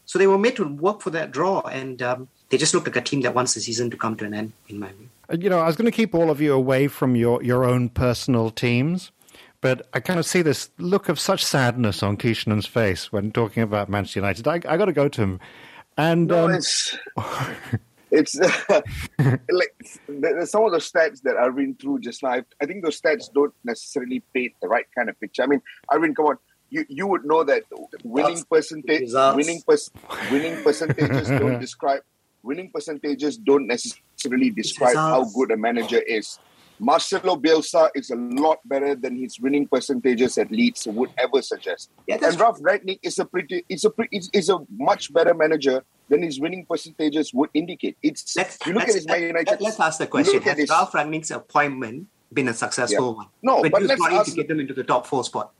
[0.06, 2.96] So they were made to work for that draw, and um, they just look like
[2.96, 5.08] a team that wants the season to come to an end, in my view.
[5.30, 7.64] Uh, you know, I was going to keep all of you away from your, your
[7.64, 9.12] own personal teams,
[9.60, 13.62] but I kind of see this look of such sadness on Kishnan's face when talking
[13.62, 14.48] about Manchester United.
[14.48, 15.40] I, I got to go to him.
[15.96, 16.60] And No, um,
[18.10, 19.74] it's like
[20.46, 22.30] some of the stats that Arvin threw just now.
[22.30, 25.42] I, I think those stats don't necessarily paint the right kind of picture.
[25.42, 26.38] I mean, Arvin, come on,
[26.70, 27.64] you you would know that
[28.04, 29.90] winning percentage, winning pers-
[30.30, 32.02] winning percentages don't describe
[32.42, 36.38] winning percentages don't necessarily describe how good a manager is.
[36.80, 41.90] Marcelo Bielsa is a lot better than his winning percentages at Leeds would ever suggest.
[42.08, 45.34] Yeah, and Ralf Rangnick is a pretty is a pre, is, is a much better
[45.34, 47.98] manager than his winning percentages would indicate.
[48.02, 49.60] It's Let's, you look at his Man United.
[49.60, 53.26] let, us ask the question: Has his- Ralf Rangnick's appointment been a successful one?
[53.42, 55.52] No, when but let's ask- to get them into the top four spot.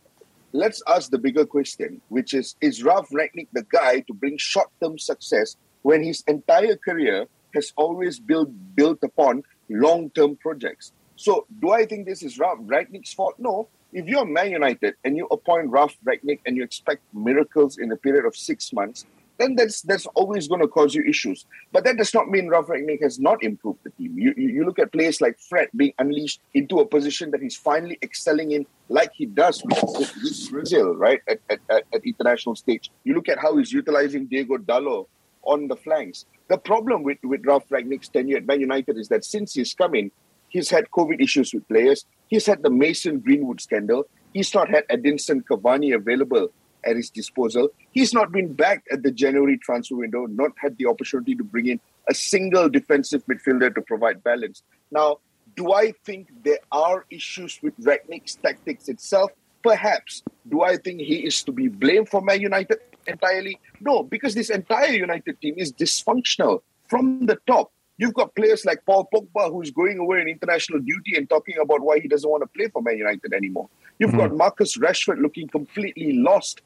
[0.52, 4.68] let's ask the bigger question, which is Is Ralf Rangnick the guy to bring short
[4.82, 10.92] term success when his entire career has always built built upon long term projects?
[11.20, 13.34] So, do I think this is Ralf Rangnick's fault?
[13.38, 13.68] No.
[13.92, 17.96] If you're Man United and you appoint Ralf Rangnick and you expect miracles in a
[17.96, 19.04] period of six months,
[19.36, 21.44] then that's that's always going to cause you issues.
[21.72, 24.18] But that does not mean Ralf Rangnick has not improved the team.
[24.18, 27.56] You, you you look at players like Fred being unleashed into a position that he's
[27.56, 32.56] finally excelling in, like he does with, with, Brazil, right at, at, at, at international
[32.56, 32.90] stage.
[33.04, 35.06] You look at how he's utilizing Diogo Dalot
[35.42, 36.24] on the flanks.
[36.48, 39.94] The problem with, with Ralf Rangnick's tenure at Man United is that since he's come
[39.94, 40.10] in,
[40.50, 42.04] he's had COVID issues with players.
[42.28, 44.04] He's had the Mason Greenwood scandal.
[44.34, 46.48] He's not had Edinson Cavani available
[46.84, 47.68] at his disposal.
[47.90, 51.66] He's not been back at the January transfer window, not had the opportunity to bring
[51.66, 54.62] in a single defensive midfielder to provide balance.
[54.90, 55.18] Now,
[55.56, 59.30] do I think there are issues with Rangnick's tactics itself?
[59.62, 60.22] Perhaps.
[60.48, 63.58] Do I think he is to be blamed for Man United entirely?
[63.80, 67.72] No, because this entire United team is dysfunctional from the top.
[68.00, 71.82] You've got players like Paul Pogba who's going away on international duty and talking about
[71.82, 73.68] why he doesn't want to play for Man United anymore.
[73.98, 74.38] You've got hmm.
[74.38, 76.62] Marcus Rashford looking completely lost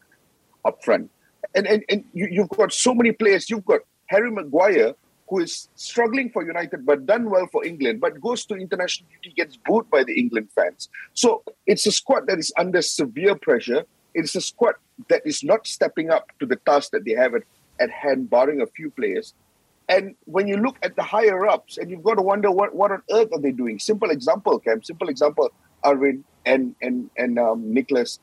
[0.64, 1.10] up front.
[1.56, 3.50] And and, and you, you've got so many players.
[3.50, 4.94] You've got Harry Maguire,
[5.28, 9.34] who is struggling for United but done well for England, but goes to international duty,
[9.34, 10.88] gets booed by the England fans.
[11.14, 13.84] So it's a squad that is under severe pressure.
[14.14, 14.74] It's a squad
[15.08, 17.42] that is not stepping up to the task that they have at,
[17.80, 19.34] at hand, barring a few players.
[19.88, 22.90] And when you look at the higher ups, and you've got to wonder what, what
[22.90, 23.78] on earth are they doing?
[23.78, 24.82] Simple example, Cam.
[24.82, 25.50] Simple example,
[25.84, 28.18] Arvin and and and um, Nicholas.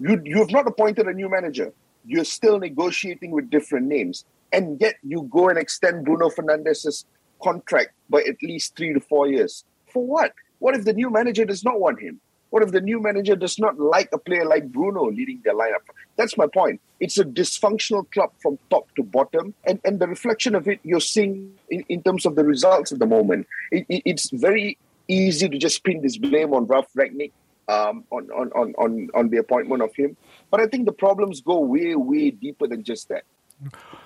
[0.00, 1.72] You you have not appointed a new manager.
[2.06, 7.04] You're still negotiating with different names, and yet you go and extend Bruno Fernandes's
[7.42, 9.64] contract by at least three to four years.
[9.92, 10.32] For what?
[10.58, 12.20] What if the new manager does not want him?
[12.50, 15.84] What if the new manager does not like a player like Bruno leading their lineup?
[16.16, 16.80] That's my point.
[17.00, 21.00] It's a dysfunctional club from top to bottom, and, and the reflection of it you're
[21.00, 23.46] seeing in, in terms of the results at the moment.
[23.70, 27.32] It, it- it's very easy to just pin this blame on Ralf Rangnick
[27.68, 30.16] um, on, on, on, on, on the appointment of him.
[30.50, 33.24] But I think the problems go way, way deeper than just that.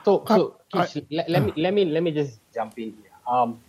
[0.05, 3.13] So, so I- Kish, let, let me let me let me just jump in here.
[3.31, 3.61] Um,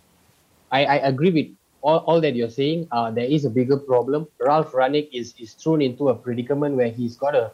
[0.70, 1.46] I, I agree with
[1.82, 2.88] all, all that you're saying.
[2.92, 4.26] Uh, there is a bigger problem.
[4.40, 7.52] Ralf Rangnick is is thrown into a predicament where he's got a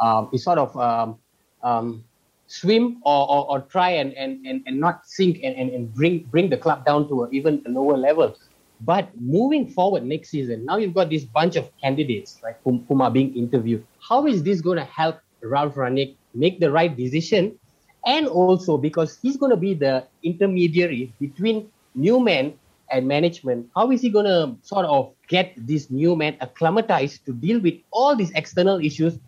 [0.00, 1.18] um, he's sort of um,
[1.62, 2.04] um,
[2.46, 6.24] swim or, or, or try and, and, and, and not sink and, and, and bring
[6.30, 8.36] bring the club down to a, even a lower level.
[8.80, 13.02] But moving forward next season, now you've got this bunch of candidates right, whom, whom
[13.02, 13.84] are being interviewed.
[14.00, 17.58] How is this going to help Ralf Rangnick make the right decision?
[18.06, 22.54] And also because he's going to be the intermediary between new men
[22.90, 23.68] and management.
[23.74, 27.74] How is he going to sort of get this new men acclimatized to deal with
[27.90, 29.18] all these external issues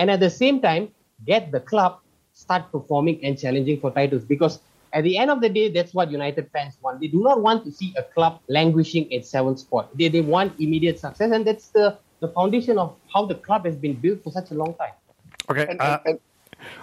[0.00, 0.88] and at the same time
[1.26, 2.00] get the club
[2.32, 4.24] start performing and challenging for titles?
[4.24, 4.60] Because
[4.92, 7.00] at the end of the day, that's what United fans want.
[7.00, 9.96] They do not want to see a club languishing at seventh spot.
[9.96, 13.76] They, they want immediate success, and that's the, the foundation of how the club has
[13.76, 14.92] been built for such a long time.
[15.48, 16.20] Okay, And, uh, and, and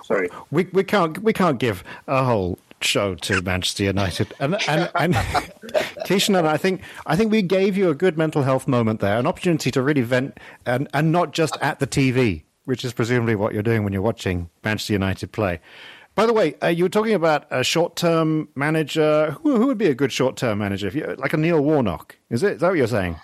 [0.05, 0.29] sorry.
[0.51, 5.13] we we can't we can't give a whole show to Manchester United, and and and
[6.07, 9.17] Keishan and I think I think we gave you a good mental health moment there,
[9.17, 13.33] an opportunity to really vent, and and not just at the TV, which is presumably
[13.33, 15.61] what you're doing when you're watching Manchester United play.
[16.15, 19.37] By the way, uh, you were talking about a short-term manager.
[19.41, 20.87] Who, who would be a good short-term manager?
[20.87, 22.53] If you, like a Neil Warnock, is it?
[22.53, 23.15] Is that what you're saying?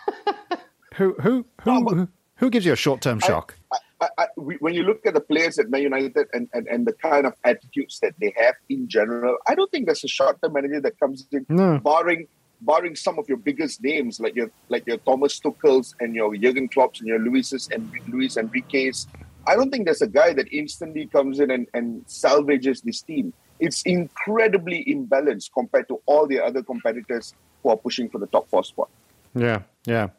[0.93, 3.55] who who who who, who gives you a short-term shock?
[3.73, 6.85] I, I, I, when you look at the players at Man United and, and, and
[6.87, 10.53] the kind of attitudes that they have in general, I don't think there's a short-term
[10.53, 11.79] manager that comes in, No.
[11.79, 12.27] barring
[12.61, 16.69] barring some of your biggest names like your like your Thomas Tuchel's and your Jurgen
[16.69, 19.07] Klopp's and your Luis's and Luis Enrique's.
[19.45, 23.33] I don't think there's a guy that instantly comes in and, and salvages this team.
[23.59, 28.49] It's incredibly imbalanced compared to all the other competitors who are pushing for the top
[28.49, 28.89] four spot.
[29.35, 30.09] Yeah, yeah.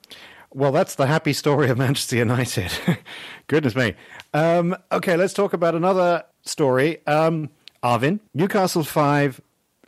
[0.53, 2.73] Well, that's the happy story of Manchester United.
[3.49, 3.95] Goodness me.
[4.33, 7.05] Um, okay, let's talk about another story.
[7.07, 7.51] Um,
[7.83, 9.41] Arvin, Newcastle five.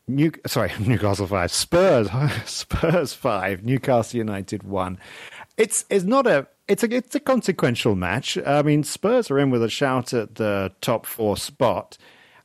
[0.09, 1.53] New, sorry, Newcastle five.
[1.53, 2.09] Spurs,
[2.45, 3.65] Spurs five.
[3.65, 4.99] Newcastle United one.
[5.57, 8.39] It's it's not a it's a it's a consequential match.
[8.39, 11.97] I mean, Spurs are in with a shout at the top four spot,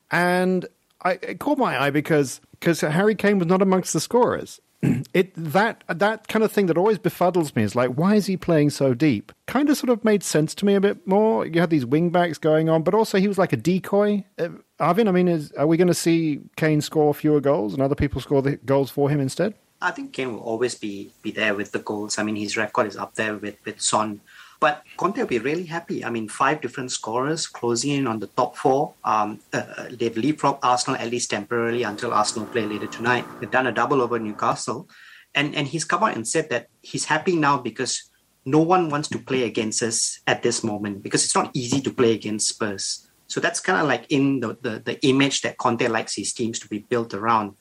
[0.10, 0.68] and
[1.04, 4.60] I, it caught my eye because because Harry Kane was not amongst the scorers.
[5.14, 8.38] It that that kind of thing that always befuddles me is like, why is he
[8.38, 9.32] playing so deep?
[9.46, 11.46] Kind of sort of made sense to me a bit more.
[11.46, 14.24] You had these wing backs going on, but also he was like a decoy.
[14.40, 14.50] Uh,
[14.80, 17.94] Arvin, I mean, is are we going to see Kane score fewer goals and other
[17.94, 19.54] people score the goals for him instead?
[19.82, 22.18] I think Kane will always be be there with the goals.
[22.18, 24.22] I mean, his record is up there with with Son.
[24.62, 26.06] But Conte will be really happy.
[26.06, 28.94] I mean, five different scorers closing in on the top four.
[29.04, 33.26] Um, uh, uh, they've leapfrogged Arsenal at least temporarily until Arsenal play later tonight.
[33.40, 34.88] They've done a double over Newcastle,
[35.34, 38.12] and and he's come out and said that he's happy now because
[38.46, 41.92] no one wants to play against us at this moment because it's not easy to
[41.92, 43.08] play against Spurs.
[43.28, 46.60] So that's kind of like in the, the the image that Conte likes his teams
[46.60, 47.56] to be built around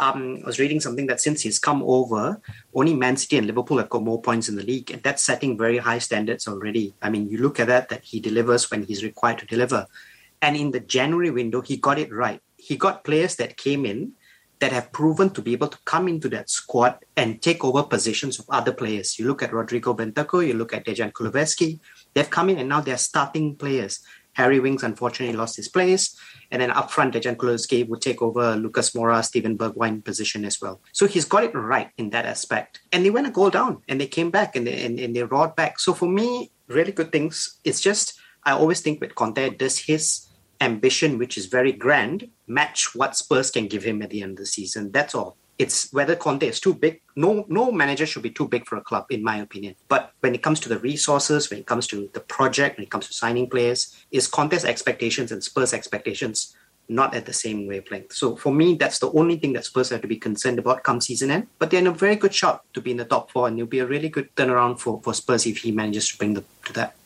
[0.00, 2.40] um, I was reading something that since he's come over,
[2.74, 5.58] only Man City and Liverpool have got more points in the league, and that's setting
[5.58, 6.94] very high standards already.
[7.02, 9.86] I mean, you look at that, that he delivers when he's required to deliver.
[10.40, 12.40] And in the January window, he got it right.
[12.56, 14.12] He got players that came in
[14.60, 18.38] that have proven to be able to come into that squad and take over positions
[18.38, 19.18] of other players.
[19.18, 21.78] You look at Rodrigo Bentancur, you look at Dejan Kulusevski,
[22.14, 24.00] they've come in and now they're starting players.
[24.32, 26.16] Harry Winks unfortunately lost his place.
[26.50, 30.60] And then up front, Dejan Kulusevski would take over Lucas Moura, Steven Bergwijn position as
[30.60, 30.80] well.
[30.92, 32.80] So he's got it right in that aspect.
[32.92, 35.22] And they went a goal down and they came back and they, and, and they
[35.22, 35.78] roared back.
[35.78, 37.58] So for me, really good things.
[37.64, 40.26] It's just, I always think with Conte, does his
[40.60, 44.38] ambition, which is very grand, match what Spurs can give him at the end of
[44.38, 44.90] the season?
[44.90, 45.36] That's all.
[45.60, 47.02] It's whether Conte is too big.
[47.16, 49.74] No, no manager should be too big for a club, in my opinion.
[49.88, 52.90] But when it comes to the resources, when it comes to the project, when it
[52.90, 56.56] comes to signing players, is Conte's expectations and Spurs' expectations
[56.88, 58.14] not at the same wavelength.
[58.14, 60.98] So for me, that's the only thing that Spurs have to be concerned about come
[61.02, 61.46] season end.
[61.58, 63.68] But they're in a very good shot to be in the top four, and it'll
[63.68, 66.72] be a really good turnaround for, for Spurs if he manages to bring them to
[66.72, 66.96] that.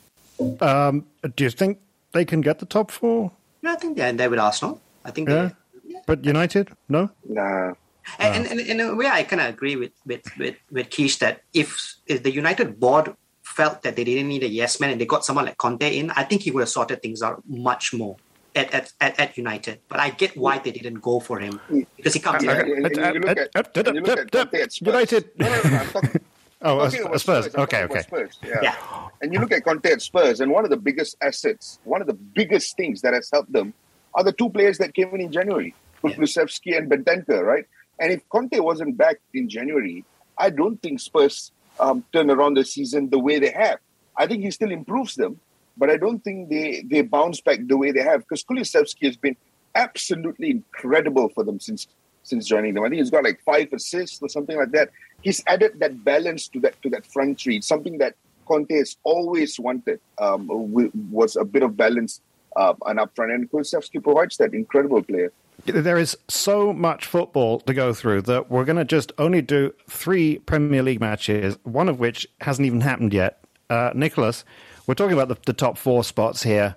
[0.63, 1.81] Um, do you think
[2.13, 3.33] they can get the top four?
[3.63, 4.81] Yeah, I think they're in there with Arsenal.
[5.05, 5.51] I think Yeah,
[5.85, 7.11] they, but United, no.
[7.29, 7.75] Nah.
[8.19, 11.19] And, and, and in a way, I kind of agree with with with with Keish
[11.21, 15.01] that if, if the United board felt that they didn't need a yes man and
[15.01, 17.93] they got someone like Conte in, I think he would have sorted things out much
[17.95, 18.17] more
[18.57, 19.81] at at, at, at United.
[19.89, 21.61] But I get why they didn't go for him
[21.97, 22.51] because he comes in.
[22.51, 23.51] And- and- and you look at-
[23.95, 24.87] you look at Conte at Spurs.
[24.87, 25.31] United.
[25.37, 26.21] No, no, no, I'm talking-
[26.67, 27.55] Oh, talking Spurs.
[27.55, 28.01] I'm Okay, okay.
[28.01, 28.61] Spurs, yeah.
[28.63, 29.09] Yeah.
[29.21, 32.07] And you look at Conte at Spurs, and one of the biggest assets, one of
[32.07, 33.75] the biggest things that has helped them
[34.15, 37.67] are the two players that came in in January, Kulusevski and Bentancur, right?
[37.99, 40.05] And if Conte wasn't back in January,
[40.37, 43.79] I don't think Spurs um, turn around the season the way they have.
[44.17, 45.41] I think he still improves them,
[45.77, 49.17] but I don't think they, they bounce back the way they have because Kulusevski has
[49.17, 49.37] been
[49.75, 51.87] absolutely incredible for them since
[52.23, 52.85] since joining them.
[52.85, 54.89] I think he's got like five assists or something like that.
[55.21, 58.15] He's added that balance to that to that front three, something that
[58.47, 60.01] Conte has always wanted.
[60.19, 60.49] Um,
[61.11, 62.21] was a bit of balance
[62.57, 63.33] uh, and up front.
[63.33, 65.33] And Kulusevski provides that incredible player.
[65.67, 69.73] There is so much football to go through that we're going to just only do
[69.89, 73.43] three Premier League matches, one of which hasn't even happened yet.
[73.71, 74.45] Uh, Nicholas,
[74.87, 76.77] we're talking about the, the, top four spots here.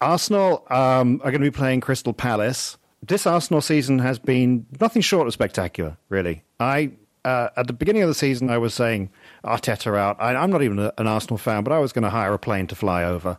[0.00, 2.78] Arsenal um, are going to be playing Crystal Palace.
[3.02, 6.44] This Arsenal season has been nothing short of spectacular, really.
[6.60, 6.92] I
[7.24, 9.10] uh, at the beginning of the season, I was saying
[9.44, 10.16] Arteta out.
[10.20, 12.38] I, am not even a, an Arsenal fan, but I was going to hire a
[12.38, 13.38] plane to fly over.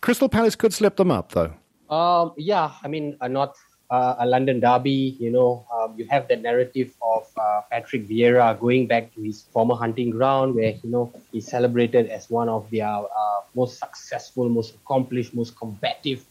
[0.00, 1.52] Crystal Palace could slip them up, though.
[1.94, 3.54] Um, yeah, I mean, uh, not
[3.92, 5.14] uh, a London derby.
[5.20, 9.42] You know, um, you have the narrative of uh, Patrick Vieira going back to his
[9.52, 14.48] former hunting ground, where you know he's celebrated as one of their uh, most successful,
[14.48, 16.24] most accomplished, most combative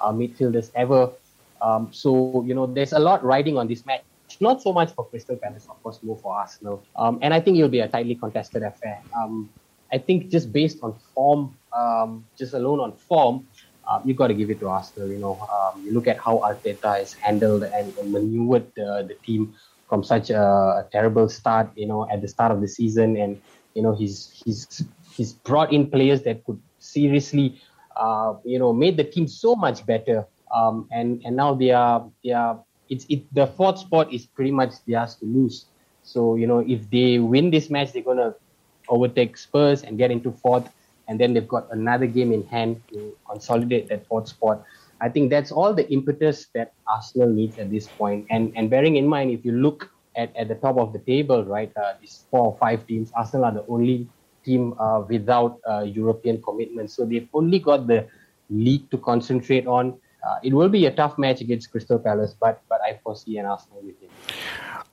[0.00, 1.10] uh, midfielders ever.
[1.60, 4.02] Um, so you know, there's a lot riding on this match.
[4.40, 6.82] Not so much for Crystal Palace, of course, more for Arsenal.
[6.96, 8.98] Um, and I think it'll be a tightly contested affair.
[9.14, 9.50] Um,
[9.92, 13.46] I think just based on form, um, just alone on form,
[13.86, 15.08] uh, you got to give it to Arsenal.
[15.08, 19.14] You know, um, you look at how Arteta has handled and, and maneuvered the, the
[19.26, 19.54] team
[19.88, 21.70] from such a, a, terrible start.
[21.76, 23.40] You know, at the start of the season, and
[23.74, 27.60] you know he's he's he's brought in players that could seriously,
[27.96, 30.26] uh, you know, made the team so much better.
[30.54, 34.52] Um, and and now they are they are it's it the fourth spot is pretty
[34.52, 35.66] much theirs to lose.
[36.02, 38.34] So you know if they win this match, they're gonna
[38.88, 40.68] overtake Spurs and get into fourth
[41.08, 44.64] and then they've got another game in hand to consolidate that fourth spot.
[45.00, 48.26] I think that's all the impetus that Arsenal needs at this point.
[48.30, 51.44] And and bearing in mind, if you look at, at the top of the table,
[51.44, 54.08] right, uh, these four or five teams, Arsenal are the only
[54.44, 56.90] team uh, without uh, European commitment.
[56.90, 58.06] So they've only got the
[58.50, 59.98] league to concentrate on.
[60.22, 63.46] Uh, it will be a tough match against Crystal Palace, but but I foresee an
[63.46, 63.94] Arsenal win.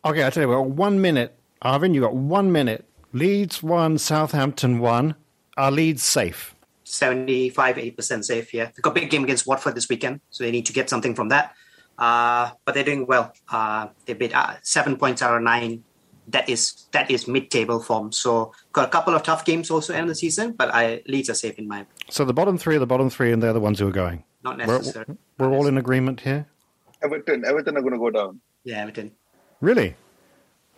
[0.06, 1.36] Okay, I'll tell you what, one minute.
[1.62, 2.86] Arvin, you got one minute.
[3.12, 5.16] Leeds one, Southampton won.
[5.60, 6.56] Are Leeds safe?
[6.86, 8.66] 75, 80% safe, yeah.
[8.66, 11.14] They've got a big game against Watford this weekend, so they need to get something
[11.14, 11.54] from that.
[11.98, 13.34] Uh, but they're doing well.
[13.52, 15.84] Uh, they beat uh, seven points out of nine.
[16.30, 18.14] That is that is mid-table form.
[18.14, 21.30] So got a couple of tough games also end of the season, but I Leeds
[21.30, 21.86] are safe in my.
[22.10, 24.24] So the bottom three are the bottom three, and they're the ones who are going.
[24.44, 25.18] Not necessarily.
[25.38, 26.48] We're, we're all in agreement here.
[27.04, 28.40] Everton, Everton are going to go down.
[28.64, 29.12] Yeah, Everton.
[29.60, 29.96] Really?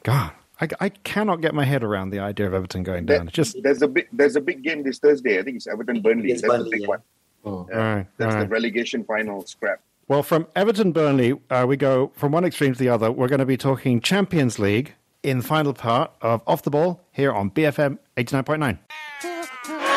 [0.03, 0.31] God,
[0.61, 3.25] I, I cannot get my head around the idea of Everton going down.
[3.25, 5.39] There, just there's a big there's a big game this Thursday.
[5.39, 6.31] I think it's Everton Burnley.
[6.31, 6.87] That's Burnley, the big yeah.
[6.87, 6.99] one.
[7.43, 7.77] Oh, yeah.
[7.77, 8.43] right, That's right.
[8.43, 9.81] the relegation final scrap.
[10.07, 13.11] Well, from Everton Burnley, uh, we go from one extreme to the other.
[13.11, 14.93] We're going to be talking Champions League
[15.23, 18.77] in the final part of Off the Ball here on BFM 89.9.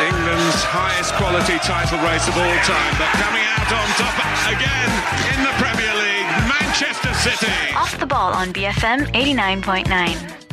[0.05, 4.17] England's highest quality title race of all time, but coming out on top
[4.53, 4.91] again
[5.35, 7.75] in the Premier League, Manchester City.
[7.75, 10.44] Off the ball on BFM 89.9.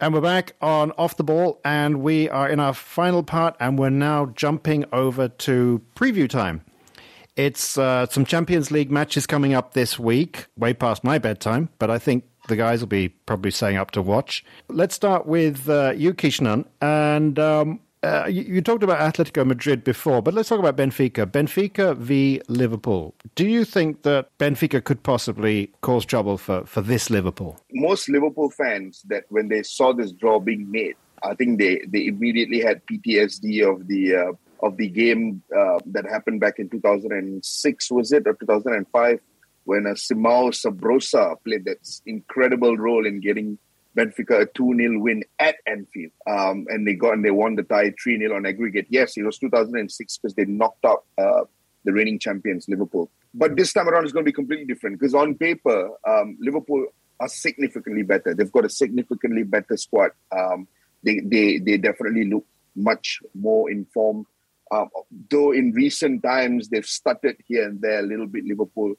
[0.00, 3.78] And we're back on Off the Ball, and we are in our final part, and
[3.78, 6.62] we're now jumping over to preview time.
[7.36, 11.90] It's uh, some Champions League matches coming up this week, way past my bedtime, but
[11.90, 14.44] I think the guys will be probably staying up to watch.
[14.68, 19.82] Let's start with uh, you, Kishnan, and um, uh, you, you, talked about Atletico Madrid
[19.82, 21.26] before, but let's talk about Benfica.
[21.26, 23.14] Benfica v Liverpool.
[23.34, 27.58] Do you think that Benfica could possibly cause trouble for, for this Liverpool?
[27.72, 32.06] Most Liverpool fans that when they saw this draw being made, I think they, they
[32.06, 34.32] immediately had PTSD of the uh,
[34.62, 39.20] of the game uh, that happened back in 2006, was it, or 2005,
[39.64, 43.58] when uh, Simao Sabrosa played that incredible role in getting
[43.96, 46.12] Benfica a 2 0 win at Anfield.
[46.26, 48.86] Um, and they got and they won the tie 3 0 on aggregate.
[48.88, 51.44] Yes, it was 2006 because they knocked out uh,
[51.84, 53.10] the reigning champions, Liverpool.
[53.32, 56.86] But this time around, it's going to be completely different because on paper, um, Liverpool
[57.20, 58.34] are significantly better.
[58.34, 60.10] They've got a significantly better squad.
[60.32, 60.68] Um,
[61.02, 64.26] they, they, they definitely look much more informed.
[64.70, 64.88] Um,
[65.30, 68.94] though in recent times, they've stuttered here and there a little bit, Liverpool.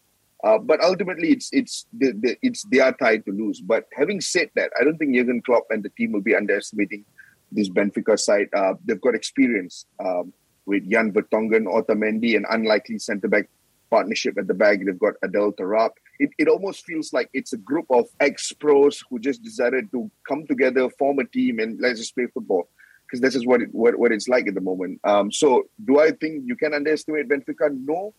[0.46, 3.62] Uh, but ultimately, it's it's the, the, it's their tie to lose.
[3.62, 7.04] But having said that, I don't think Jurgen Klopp and the team will be underestimating
[7.52, 8.50] this Benfica side.
[8.54, 10.32] Uh, they've got experience um,
[10.68, 13.50] with Jan Vertonghen, Otamendi, an unlikely centre back
[13.90, 14.86] partnership at the back.
[14.86, 15.92] They've got Adel Taarabt.
[16.20, 20.12] It, it almost feels like it's a group of ex pros who just decided to
[20.28, 22.70] come together, form a team, and let's just play football.
[23.08, 25.00] Because this is what, it, what what it's like at the moment.
[25.04, 27.70] Um, so, do I think you can underestimate Benfica?
[27.72, 28.14] No.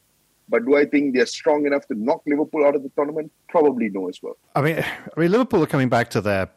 [0.49, 3.33] But do I think they're strong enough to knock Liverpool out of the tournament?
[3.49, 4.37] Probably no as well.
[4.55, 6.49] I mean, I mean, Liverpool are coming back to their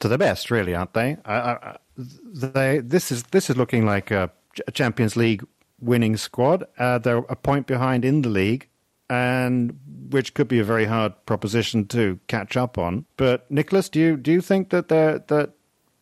[0.00, 1.16] to their best, really, aren't they?
[1.24, 4.30] I, I, they this is this is looking like a,
[4.66, 5.44] a Champions League
[5.80, 6.64] winning squad.
[6.78, 8.68] Uh, they're a point behind in the league,
[9.08, 9.78] and
[10.10, 13.06] which could be a very hard proposition to catch up on.
[13.16, 15.28] But Nicholas, do you do you think that that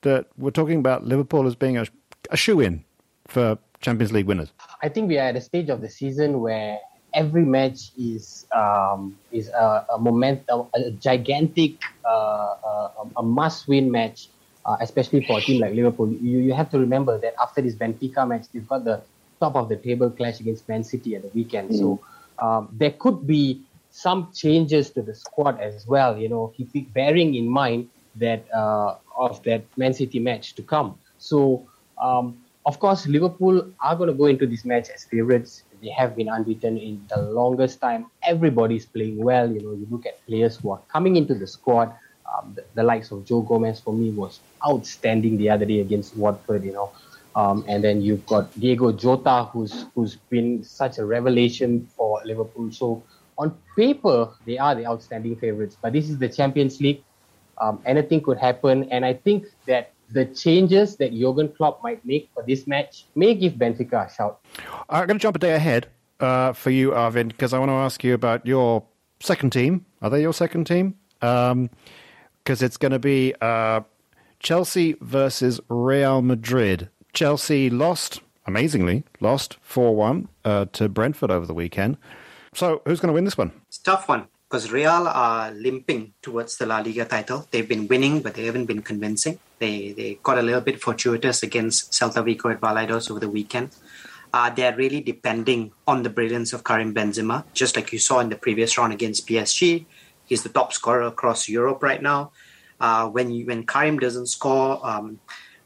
[0.02, 1.86] that we're talking about Liverpool as being a,
[2.30, 2.84] a shoe in
[3.28, 4.52] for Champions League winners?
[4.82, 6.78] I think we are at a stage of the season where
[7.14, 14.28] every match is um, is a, a momentum, a gigantic, uh, uh, a must-win match,
[14.64, 16.10] uh, especially for a team like Liverpool.
[16.12, 19.02] You you have to remember that after this Benfica match, they've got the
[19.40, 21.70] top of the table clash against Man City at the weekend.
[21.70, 21.78] Mm.
[21.78, 22.00] So
[22.38, 26.16] um, there could be some changes to the squad as well.
[26.16, 30.98] You know, keep bearing in mind that uh, of that Man City match to come.
[31.18, 31.66] So.
[32.00, 35.64] Um, of course, Liverpool are going to go into this match as favourites.
[35.82, 38.06] They have been unbeaten in the longest time.
[38.22, 39.50] Everybody's playing well.
[39.50, 41.94] You know, you look at players who are coming into the squad.
[42.30, 46.16] Um, the, the, likes of Joe Gomez for me was outstanding the other day against
[46.16, 46.64] Watford.
[46.64, 46.92] You know,
[47.34, 52.70] um, and then you've got Diogo Jota, who's who's been such a revelation for Liverpool.
[52.72, 53.02] So
[53.38, 55.76] on paper, they are the outstanding favourites.
[55.80, 57.02] But this is the Champions League.
[57.58, 62.30] Um, anything could happen, and I think that the changes that Jurgen Klopp might make
[62.34, 64.40] for this match may give Benfica a shout.
[64.88, 65.88] I'm going to jump a day ahead
[66.18, 68.84] uh, for you, Arvin, because I want to ask you about your
[69.20, 69.86] second team.
[70.02, 70.94] Are they your second team?
[71.20, 71.70] Because um,
[72.46, 73.82] it's going to be uh,
[74.40, 76.88] Chelsea versus Real Madrid.
[77.12, 81.96] Chelsea lost, amazingly, lost 4 1 uh, to Brentford over the weekend.
[82.54, 83.52] So who's going to win this one?
[83.68, 87.46] It's a tough one because Real are limping towards the La Liga title.
[87.52, 89.38] They've been winning, but they haven't been convincing.
[89.60, 93.70] They they got a little bit fortuitous against Celta Vigo at Balaidos over the weekend.
[94.32, 98.28] Uh, they're really depending on the brilliance of Karim Benzema, just like you saw in
[98.28, 99.86] the previous round against PSG.
[100.26, 102.32] He's the top scorer across Europe right now.
[102.80, 105.20] Uh, when you, when Karim doesn't score, um,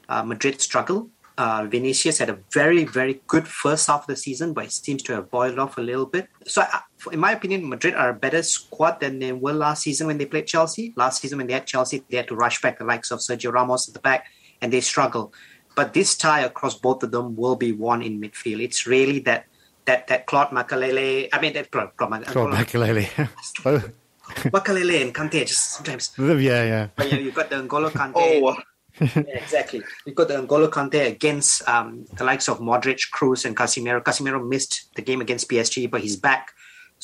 [0.09, 4.53] uh, Madrid struggle uh, Vinicius had a very, very good first half of the season,
[4.53, 6.29] but it seems to have boiled off a little bit.
[6.47, 6.81] So, uh,
[7.13, 10.27] in my opinion, Madrid are a better squad than they were last season when they
[10.27, 10.93] played Chelsea.
[10.97, 13.53] Last season, when they had Chelsea, they had to rush back the likes of Sergio
[13.53, 14.27] Ramos at the back,
[14.61, 15.33] and they struggle.
[15.75, 18.63] But this tie across both of them will be won in midfield.
[18.63, 19.47] It's really that
[19.87, 21.29] that that Claude Makelele.
[21.33, 23.29] I mean, that Claude, Claude, Claude Makelele.
[24.25, 26.13] Makelele and Kante just sometimes.
[26.19, 26.89] Yeah, yeah.
[26.97, 28.13] But yeah, you've got the N'Golo Kante.
[28.17, 28.57] Oh,
[29.01, 29.83] yeah, exactly.
[30.07, 34.03] You've got the N'Golo Kante against um, the likes of Modric, Kroos, and Casemiro.
[34.03, 36.53] Casemiro missed the game against PSG, but he's back.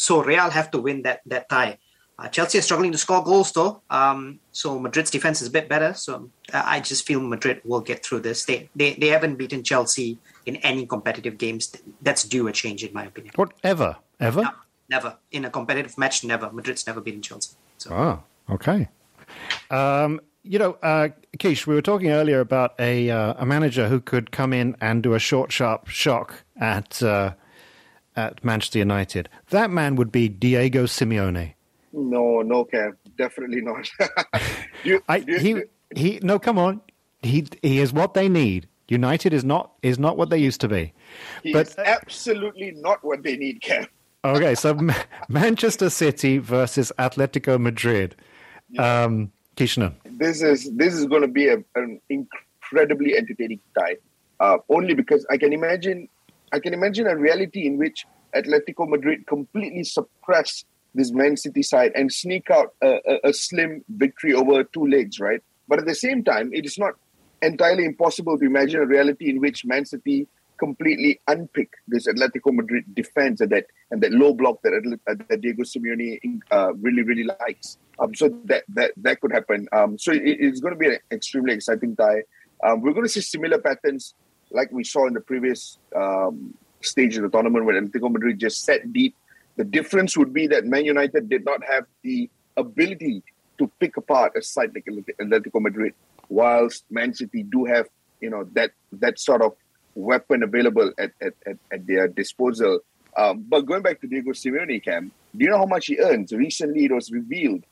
[0.01, 1.77] So Real have to win that that tie.
[2.19, 3.83] Uh, Chelsea are struggling to score goals though.
[3.91, 5.93] Um, so Madrid's defense is a bit better.
[5.93, 8.47] So uh, I just feel Madrid will get through this.
[8.47, 11.77] They, they they haven't beaten Chelsea in any competitive games.
[12.01, 13.35] That's due a change in my opinion.
[13.37, 14.43] Whatever, ever?
[14.43, 14.51] No,
[14.89, 16.25] never in a competitive match.
[16.25, 16.51] Never.
[16.51, 17.57] Madrid's never beaten Chelsea.
[17.77, 17.91] So.
[17.93, 18.89] Oh, okay.
[19.71, 24.01] Um, you know, uh, Keish, we were talking earlier about a uh, a manager who
[24.01, 27.35] could come in and do a short, sharp shock at uh,
[28.17, 29.29] at Manchester United.
[29.51, 31.55] That man would be Diego Simeone.
[31.93, 33.91] No, no, Cam, definitely not.
[34.85, 35.63] you, I, you, he
[35.95, 36.21] he.
[36.23, 36.81] No, come on.
[37.23, 38.69] He he is what they need.
[38.89, 40.93] United is not is not what they used to be.
[41.43, 43.87] He but, absolutely not what they need, Cam.
[44.25, 44.79] okay, so
[45.29, 48.17] Manchester City versus Atletico Madrid.
[48.71, 49.05] Yeah.
[49.05, 49.95] Um, Kishna.
[50.05, 53.97] This is this is going to be a, an incredibly entertaining tie.
[54.39, 56.09] Uh, only because I can imagine
[56.53, 61.93] I can imagine a reality in which Atletico Madrid completely suppress this Man City side
[61.95, 65.41] and sneak out a, a, a, slim victory over two legs, right?
[65.69, 66.95] But at the same time, it is not
[67.43, 70.27] entirely impossible to imagine a reality in which Man City
[70.59, 74.99] completely unpick this Atletico Madrid defense and that and that low block that,
[75.29, 77.79] that Diego Simeone uh, really really likes.
[77.99, 79.69] Um, so that that that could happen.
[79.73, 82.23] Um, so it, it's going to be an extremely exciting tie.
[82.63, 84.15] Um, we're going to see similar patterns
[84.51, 88.65] like we saw in the previous um, stage of the tournament when Atletico Madrid just
[88.65, 89.15] set deep.
[89.57, 93.23] The difference would be that Man United did not have the ability
[93.59, 95.95] to pick apart a side like Atletico Madrid,
[96.29, 97.89] whilst Man City do have
[98.21, 99.55] you know that that sort of
[99.95, 102.81] weapon available at, at, at, at their disposal.
[103.17, 106.33] Um, but going back to Diego Simeone, Cam, do you know how much he earns?
[106.33, 107.65] Recently, it was revealed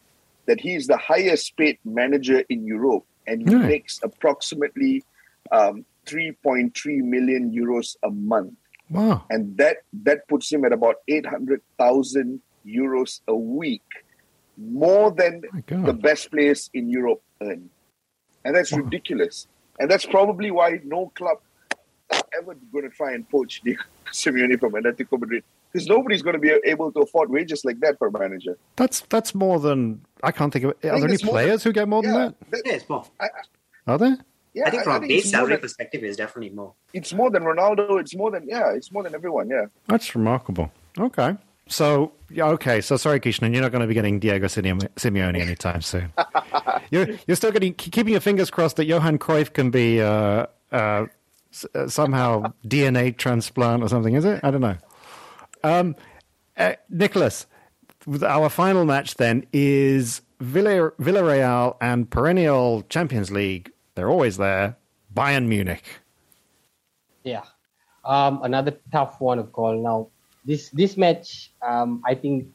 [0.46, 3.66] that he is the highest paid manager in Europe, and he mm.
[3.66, 5.04] makes approximately
[5.52, 8.54] um, 3.3 million euros a month.
[8.90, 9.24] Wow!
[9.28, 13.84] And that that puts him at about 800,000 euros a week,
[14.56, 17.68] more than oh the best players in Europe earn,
[18.44, 18.78] and that's wow.
[18.78, 19.46] ridiculous.
[19.80, 21.38] And that's probably why no club
[22.36, 23.82] ever going to try and poach Diego
[24.12, 27.98] Simeone from Atletico Madrid because nobody's going to be able to afford wages like that
[27.98, 28.56] for a manager.
[28.76, 30.70] That's that's more than I can't think of.
[30.70, 32.50] Are there any players than, who get more yeah, than that?
[32.50, 33.04] that yeah, it's more.
[33.20, 33.28] I,
[33.86, 34.18] are there?
[34.58, 36.74] Yeah, I think from I, a base salary than, perspective, it's definitely more.
[36.92, 38.00] It's more than Ronaldo.
[38.00, 38.72] It's more than yeah.
[38.72, 39.48] It's more than everyone.
[39.48, 39.66] Yeah.
[39.86, 40.72] That's remarkable.
[40.98, 41.36] Okay.
[41.68, 42.80] So yeah, okay.
[42.80, 46.12] So sorry, Kishnan, you're not going to be getting Diego Simeone anytime soon.
[46.90, 51.06] you're you're still getting keeping your fingers crossed that Johan Cruyff can be uh, uh,
[51.74, 54.40] uh, somehow DNA transplant or something, is it?
[54.42, 54.76] I don't know.
[55.62, 55.96] Um,
[56.56, 57.46] Uh, Nicholas,
[58.22, 63.70] our final match then is Villa, Villarreal and perennial Champions League.
[63.98, 64.76] They're always there.
[65.12, 65.82] Bayern Munich.
[67.24, 67.42] Yeah,
[68.04, 69.74] um, another tough one to call.
[69.74, 70.06] Now,
[70.46, 72.46] this this match, um, I think,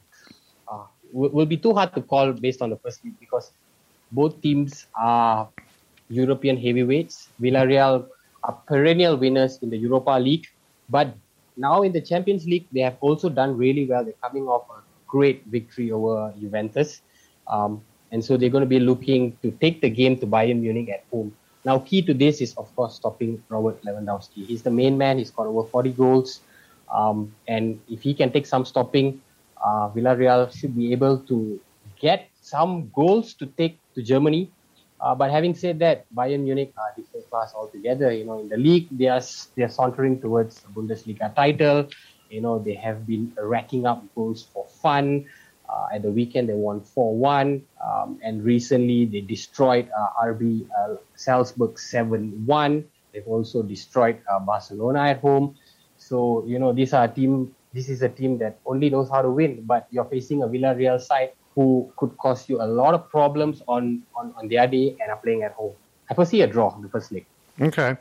[0.72, 3.52] uh, will, will be too hard to call based on the first league because
[4.14, 5.50] both teams are
[6.08, 7.28] European heavyweights.
[7.42, 8.08] Villarreal
[8.48, 10.48] are perennial winners in the Europa League,
[10.88, 11.12] but
[11.58, 14.06] now in the Champions League, they have also done really well.
[14.06, 14.80] They're coming off a
[15.12, 17.02] great victory over Juventus.
[17.52, 17.84] Um,
[18.14, 21.04] and so they're going to be looking to take the game to Bayern Munich at
[21.12, 21.36] home.
[21.66, 24.46] Now, key to this is, of course, stopping Robert Lewandowski.
[24.46, 25.18] He's the main man.
[25.18, 26.42] He's got over 40 goals.
[26.94, 29.20] Um, and if he can take some stopping,
[29.66, 31.60] uh, Villarreal should be able to
[32.00, 34.52] get some goals to take to Germany.
[35.02, 38.12] Uh, but having said that, Bayern Munich are different class altogether.
[38.12, 39.22] You know, in the league, they are
[39.56, 41.90] they are sauntering towards the Bundesliga title.
[42.30, 45.26] You know, they have been racking up goals for fun.
[45.70, 47.62] Uh, at the weekend, they won 4 1.
[47.84, 52.86] Um, and recently, they destroyed uh, RB uh, Salzburg 7 1.
[53.14, 55.56] They've also destroyed uh, Barcelona at home.
[55.98, 57.56] So, you know, these are team.
[57.74, 61.02] This is a team that only knows how to win, but you're facing a Villarreal
[61.02, 65.10] side who could cause you a lot of problems on, on, on their day and
[65.10, 65.74] are playing at home.
[66.10, 67.26] I foresee a draw in the first leg.
[67.62, 67.98] Okay.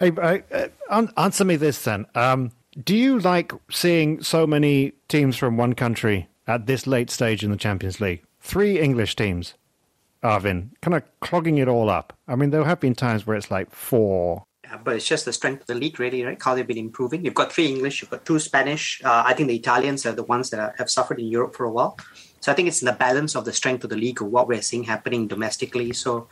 [0.00, 0.12] I,
[0.50, 2.06] I, uh, answer me this then.
[2.14, 7.42] Um, do you like seeing so many teams from one country at this late stage
[7.42, 8.22] in the Champions League?
[8.40, 9.54] Three English teams,
[10.22, 12.12] Arvin, kind of clogging it all up.
[12.28, 14.44] I mean, there have been times where it's like four.
[14.64, 16.42] Yeah, but it's just the strength of the league, really, right?
[16.42, 17.24] How they've been improving.
[17.24, 19.00] You've got three English, you've got two Spanish.
[19.04, 21.70] Uh, I think the Italians are the ones that have suffered in Europe for a
[21.70, 21.96] while.
[22.40, 24.48] So I think it's in the balance of the strength of the league of what
[24.48, 25.92] we're seeing happening domestically.
[25.92, 26.28] So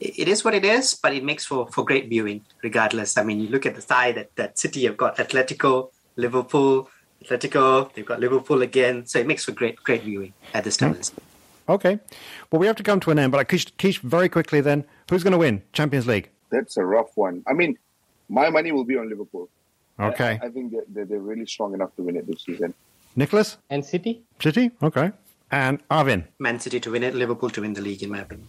[0.00, 3.16] it is what it is, but it makes for, for great viewing regardless.
[3.16, 6.88] I mean, you look at the side that, that City have got Atletico, Liverpool,
[7.22, 9.06] Atletico, they've got Liverpool again.
[9.06, 10.94] So it makes for great great viewing at this time.
[10.94, 11.12] Mm.
[11.68, 11.98] Okay.
[12.50, 14.84] Well, we have to come to an end, but I Kish, Kish very quickly then,
[15.08, 16.28] who's going to win Champions League?
[16.50, 17.42] That's a rough one.
[17.46, 17.78] I mean,
[18.28, 19.48] my money will be on Liverpool.
[19.98, 20.38] Okay.
[20.42, 22.74] I, I think that they're really strong enough to win it this season.
[23.14, 23.58] Nicholas?
[23.70, 24.22] And City?
[24.40, 24.70] City?
[24.82, 25.12] Okay.
[25.50, 26.24] And Arvin?
[26.38, 28.48] Man City to win it, Liverpool to win the league, in my opinion.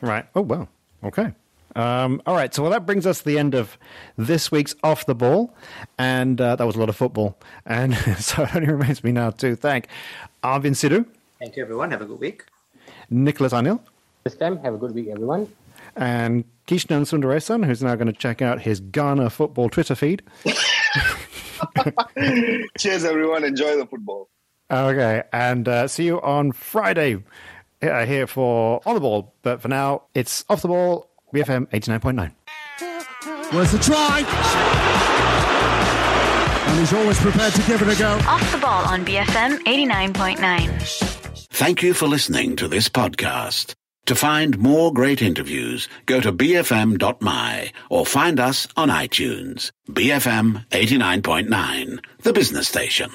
[0.00, 0.26] Right.
[0.34, 0.68] Oh, well.
[1.04, 1.32] Okay.
[1.74, 3.76] Um, all right, so well, that brings us to the end of
[4.16, 5.54] this week's Off the Ball,
[5.98, 7.36] and uh, that was a lot of football.
[7.66, 9.88] And so it only remains me now to thank
[10.42, 11.06] Arvin Sidhu.
[11.38, 11.90] Thank you, everyone.
[11.90, 12.44] Have a good week.
[13.10, 13.80] Nicholas Anil.
[14.24, 15.52] This time, have a good week, everyone.
[15.94, 20.22] And Kishnan Sundaresan, who's now going to check out his Ghana football Twitter feed.
[22.78, 23.44] Cheers, everyone.
[23.44, 24.28] Enjoy the football.
[24.70, 27.22] Okay, and uh, see you on Friday
[27.82, 29.32] uh, here for On the Ball.
[29.42, 32.32] But for now, it's Off the Ball, BFM 89.9.
[33.52, 34.24] Where's the try?
[36.68, 38.18] And he's always prepared to give it a go.
[38.28, 41.46] Off the Ball on BFM 89.9.
[41.50, 43.74] Thank you for listening to this podcast.
[44.06, 49.72] To find more great interviews, go to bfm.my or find us on iTunes.
[49.88, 53.10] BFM 89.9, the business station.